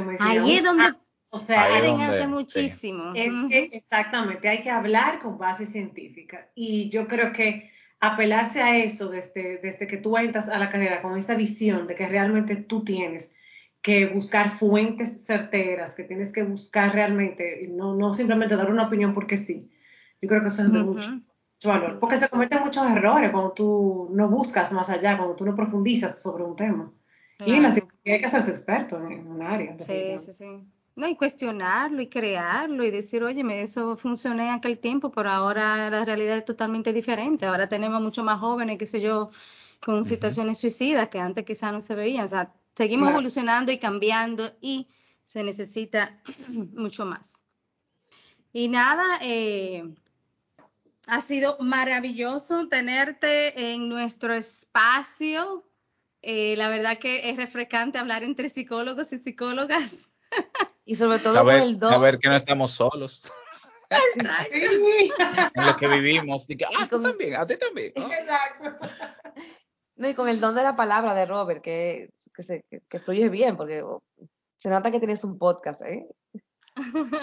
[0.00, 0.30] la medicina.
[0.30, 0.92] Ahí es donde
[1.34, 3.14] o sea, hace muchísimo.
[3.14, 6.50] Es que exactamente, hay que hablar con base científica.
[6.54, 7.70] Y yo creo que
[8.00, 11.94] apelarse a eso desde, desde que tú entras a la carrera con esa visión de
[11.94, 13.34] que realmente tú tienes
[13.80, 19.14] que buscar fuentes certeras, que tienes que buscar realmente, no, no simplemente dar una opinión
[19.14, 19.70] porque sí.
[20.20, 21.18] Yo creo que eso es de mucho,
[21.64, 25.56] valor, porque se cometen muchos errores cuando tú no buscas más allá, cuando tú no
[25.56, 26.92] profundizas sobre un tema.
[27.38, 29.74] Y en la psicología hay que hacerse experto en un área.
[29.80, 30.64] Sí, sí, sí.
[30.94, 35.88] No, y cuestionarlo y crearlo y decir, oye, eso funcionó en aquel tiempo, pero ahora
[35.88, 37.46] la realidad es totalmente diferente.
[37.46, 39.30] Ahora tenemos mucho más jóvenes, qué sé yo,
[39.84, 42.24] con situaciones suicidas que antes quizás no se veían.
[42.26, 44.88] O sea, seguimos evolucionando y cambiando y
[45.24, 47.32] se necesita mucho más.
[48.52, 49.94] Y nada, eh,
[51.06, 55.66] ha sido maravilloso tenerte en nuestro espacio.
[56.20, 60.11] Eh, la verdad que es refrescante hablar entre psicólogos y psicólogas.
[60.84, 61.92] Y sobre todo saber, con el don.
[61.92, 63.32] Saber que no estamos solos.
[64.50, 66.46] en lo que vivimos.
[66.76, 67.92] ah, tú también, a ti también.
[67.96, 68.78] Exacto.
[69.94, 73.28] No, y con el don de la palabra de Robert, que, que, se, que, fluye
[73.28, 73.84] bien, porque
[74.56, 76.08] se nota que tienes un podcast, ¿eh?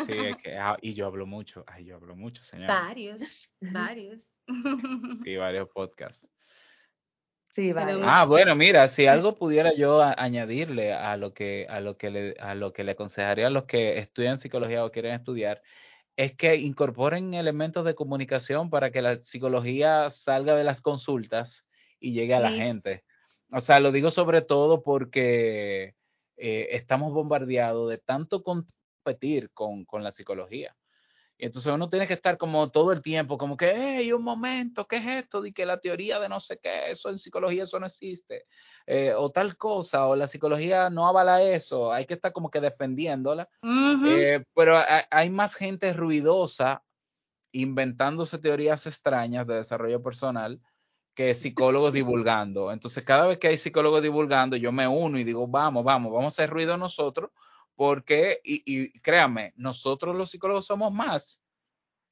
[0.05, 2.68] Sí, es que, ah, y yo hablo mucho, ay, yo hablo mucho, señor.
[2.68, 4.32] Varios, varios.
[5.24, 6.30] Sí, varios podcasts.
[7.60, 7.99] Sí, vale.
[8.05, 12.36] Ah, bueno, mira, si algo pudiera yo añadirle a lo que a lo que le
[12.39, 15.62] a lo que le aconsejaría a los que estudian psicología o quieren estudiar
[16.16, 21.68] es que incorporen elementos de comunicación para que la psicología salga de las consultas
[21.99, 23.03] y llegue a la gente.
[23.51, 25.95] O sea, lo digo sobre todo porque
[26.38, 30.78] eh, estamos bombardeados de tanto competir con, con la psicología.
[31.42, 34.86] Y entonces uno tiene que estar como todo el tiempo, como que, hey, un momento,
[34.86, 35.46] ¿qué es esto?
[35.46, 38.46] Y que la teoría de no sé qué, eso en psicología, eso no existe.
[38.86, 42.60] Eh, o tal cosa, o la psicología no avala eso, hay que estar como que
[42.60, 43.48] defendiéndola.
[44.06, 46.84] Eh, pero hay, más gente ruidosa
[47.54, 50.60] inventándose teorías extrañas de desarrollo personal
[51.16, 52.70] que psicólogos divulgando.
[52.70, 56.26] Entonces, cada vez que hay psicólogos divulgando, yo me uno y digo, vamos, vamos, vamos
[56.26, 57.32] a hacer ruido nosotros
[57.80, 61.41] porque, y, créame, nosotros los psicólogos somos más.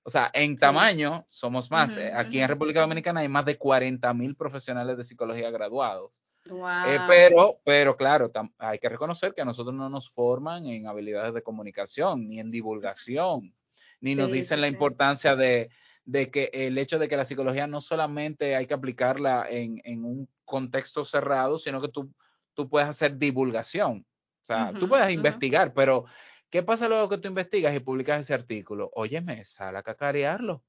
[0.03, 1.97] O sea, en tamaño somos más.
[1.97, 6.24] Eh, aquí en República Dominicana hay más de 40 mil profesionales de psicología graduados.
[6.45, 11.34] Eh, pero, pero claro, hay que reconocer que a nosotros no nos forman en habilidades
[11.34, 13.53] de comunicación, ni en divulgación,
[13.99, 15.70] ni nos dicen la importancia de,
[16.05, 20.05] de, que el hecho de que la psicología no solamente hay que aplicarla en, en
[20.05, 22.09] un contexto cerrado, sino que tú,
[22.53, 24.05] tú puedes hacer divulgación.
[24.48, 26.06] O sea, tú puedes investigar, pero
[26.50, 28.89] ¿qué pasa luego que tú investigas y publicas ese artículo?
[28.93, 30.64] Óyeme, sal a cacarearlo.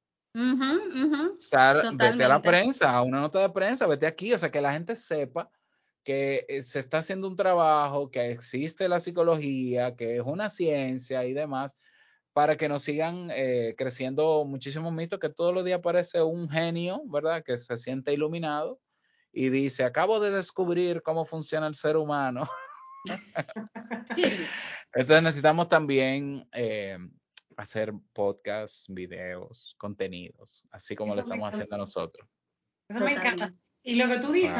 [1.36, 4.60] sal, vete a la prensa, a una nota de prensa, vete aquí, o sea, que
[4.60, 5.48] la gente sepa
[6.02, 11.24] que eh, se está haciendo un trabajo, que existe la psicología, que es una ciencia
[11.24, 11.78] y demás,
[12.32, 17.02] para que nos sigan eh, creciendo muchísimos mitos, que todos los días aparece un genio,
[17.06, 17.44] ¿verdad?
[17.44, 18.80] Que se siente iluminado
[19.32, 22.42] y dice, acabo de descubrir cómo funciona el ser humano.
[24.94, 26.98] Entonces necesitamos también eh,
[27.56, 32.26] hacer podcasts, videos, contenidos, así como lo estamos haciendo nosotros.
[32.88, 33.52] Eso me encanta.
[33.82, 34.56] Y lo que tú dices,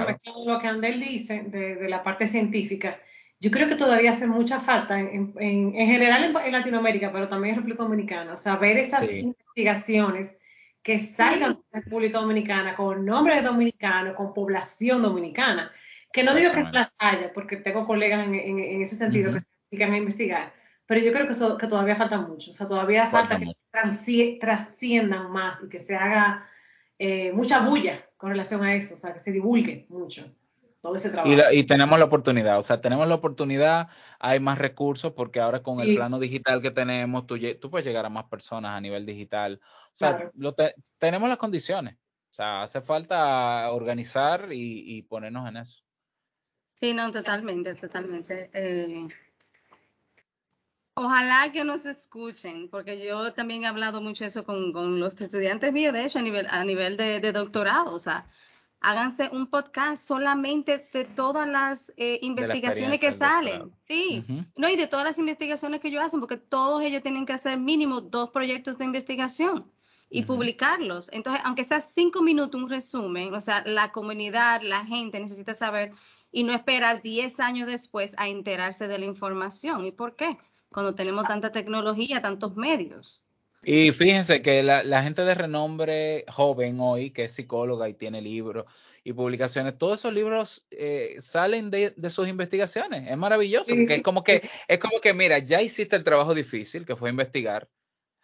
[0.46, 3.00] lo que Andel dice de, la parte científica,
[3.40, 5.34] yo creo que todavía hace mucha falta en,
[5.72, 10.36] general en, Latinoamérica, pero también en República Dominicana, o sea, ver esas investigaciones
[10.82, 15.70] que salgan de la República Dominicana con nombres dominicanos, con población dominicana.
[16.18, 19.38] Que no digo que no las haya, porque tengo colegas en, en, ese sentido que
[19.38, 20.52] se dedican a investigar,
[20.84, 22.50] pero yo creo que, eso, que todavía falta mucho.
[22.50, 26.44] O sea, todavía falta, que trasciendan más y que se haga
[26.98, 30.28] eh, mucha bulla con relación a eso, o sea, que se divulgue mucho.
[30.80, 31.32] Todo ese trabajo.
[31.52, 33.86] Y, tenemos la oportunidad, o sea, tenemos la oportunidad,
[34.18, 38.06] hay más recursos porque ahora con el plano digital que tenemos, tú, tú, puedes llegar
[38.06, 39.60] a más personas a nivel digital.
[39.62, 40.32] O sea,
[40.98, 41.94] tenemos las condiciones.
[41.94, 45.87] O sea, hace falta organizar y ponernos en eso.
[46.78, 48.50] Sí, no, totalmente, totalmente.
[48.52, 49.08] Eh,
[50.94, 55.72] ojalá que nos escuchen, porque yo también he hablado mucho eso con, con los estudiantes
[55.72, 58.28] míos, de hecho, a nivel, a nivel de, doctorado, o sea,
[58.80, 64.24] háganse un podcast solamente de todas las eh, investigaciones que salen, sí,
[64.54, 67.58] no, y de todas las investigaciones que ellos hacen, porque todos ellos tienen que hacer
[67.58, 69.68] mínimo dos proyectos de investigación
[70.10, 71.10] y publicarlos.
[71.12, 75.92] Entonces, aunque sea cinco minutos un resumen, o sea, la comunidad, la gente necesita saber
[76.30, 79.84] y no esperar 10 años después a enterarse de la información.
[79.84, 80.38] ¿Y por qué?
[80.70, 83.24] Cuando tenemos tanta tecnología, tantos medios.
[83.64, 88.66] Y fíjense que la, gente de renombre joven hoy, que es psicóloga y tiene libros
[89.02, 93.10] y publicaciones, todos esos libros eh, salen de, sus investigaciones.
[93.10, 96.86] Es maravilloso, porque es como que, es como que, mira, ya hiciste el trabajo difícil,
[96.86, 97.68] que fue investigar.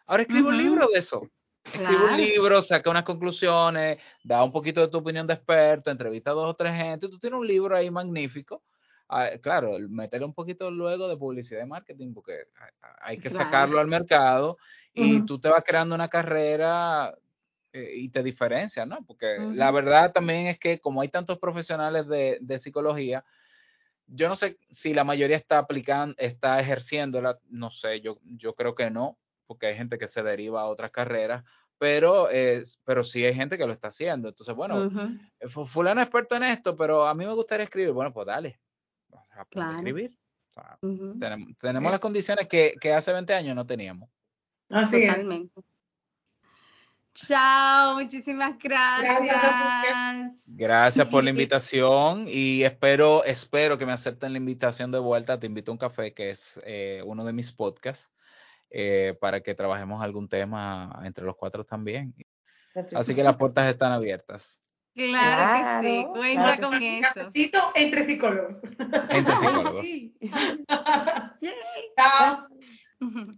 [0.06, 1.28] Ahora escribo un libro de eso.
[1.64, 6.30] Escribe un libro, saca unas conclusiones, da un poquito de tu opinión de experto, entrevista
[6.30, 8.62] a dos o tres gente, tú tienes un libro ahí magnífico.
[9.08, 12.46] Ah, claro, meterle un poquito luego de publicidad y marketing, porque
[13.00, 14.56] hay que sacarlo al mercado
[14.94, 17.14] y tú te vas creando una carrera
[17.72, 19.04] eh, y te diferencia, ¿no?
[19.04, 23.24] Porque la verdad también es que como hay tantos profesionales de, de, psicología,
[24.06, 28.74] yo no sé si la mayoría está aplicando, está ejerciéndola, no sé, yo, yo creo
[28.74, 31.44] que no, porque hay gente que se deriva a otras carreras,
[31.78, 32.28] pero,
[32.84, 34.28] pero sí hay gente que lo está haciendo.
[34.28, 34.90] Entonces, bueno,
[35.40, 37.92] eh, fulano es experto en esto, pero a mí me gustaría escribir.
[37.92, 38.60] Bueno, pues dale,
[39.32, 40.16] a escribir.
[41.60, 44.08] tenemos, las condiciones que, hace 20 años no teníamos.
[44.70, 45.60] Así Totalmente.
[47.14, 49.22] Chao, muchísimas gracias.
[49.22, 55.38] Gracias, gracias por la invitación y espero, espero que me acepten la invitación de vuelta.
[55.38, 58.10] Te invito a un café, que es eh, uno de mis podcasts.
[58.76, 62.12] Eh, para que trabajemos algún tema entre los cuatro también.
[62.92, 64.64] Así que las puertas están abiertas.
[64.96, 67.70] Claro, que sí, cuenta con eso.
[67.76, 68.60] entre psicólogos.
[68.64, 69.86] Entre psicólogos.
[71.96, 72.48] chao.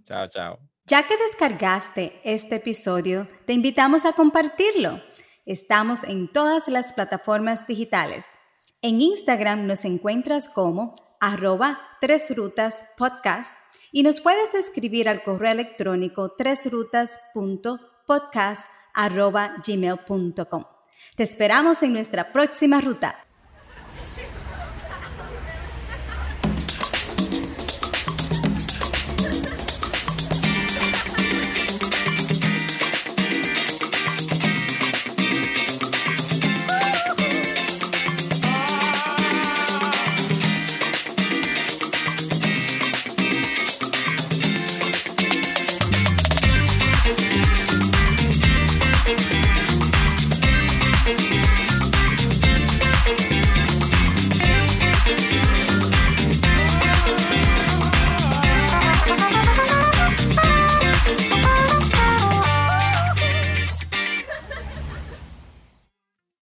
[0.05, 0.59] Chao, chao.
[0.87, 5.03] Ya que descargaste este episodio, te invitamos a compartirlo.
[5.45, 8.25] Estamos en todas las plataformas digitales
[8.81, 13.66] En Instagram nos encuentras como arroba tres rutas podcast
[13.97, 20.65] y nos puedes escribir al correo electrónico tresrutas.podcast arroba gmail.com.
[21.17, 23.26] Te esperamos en nuestra próxima ruta.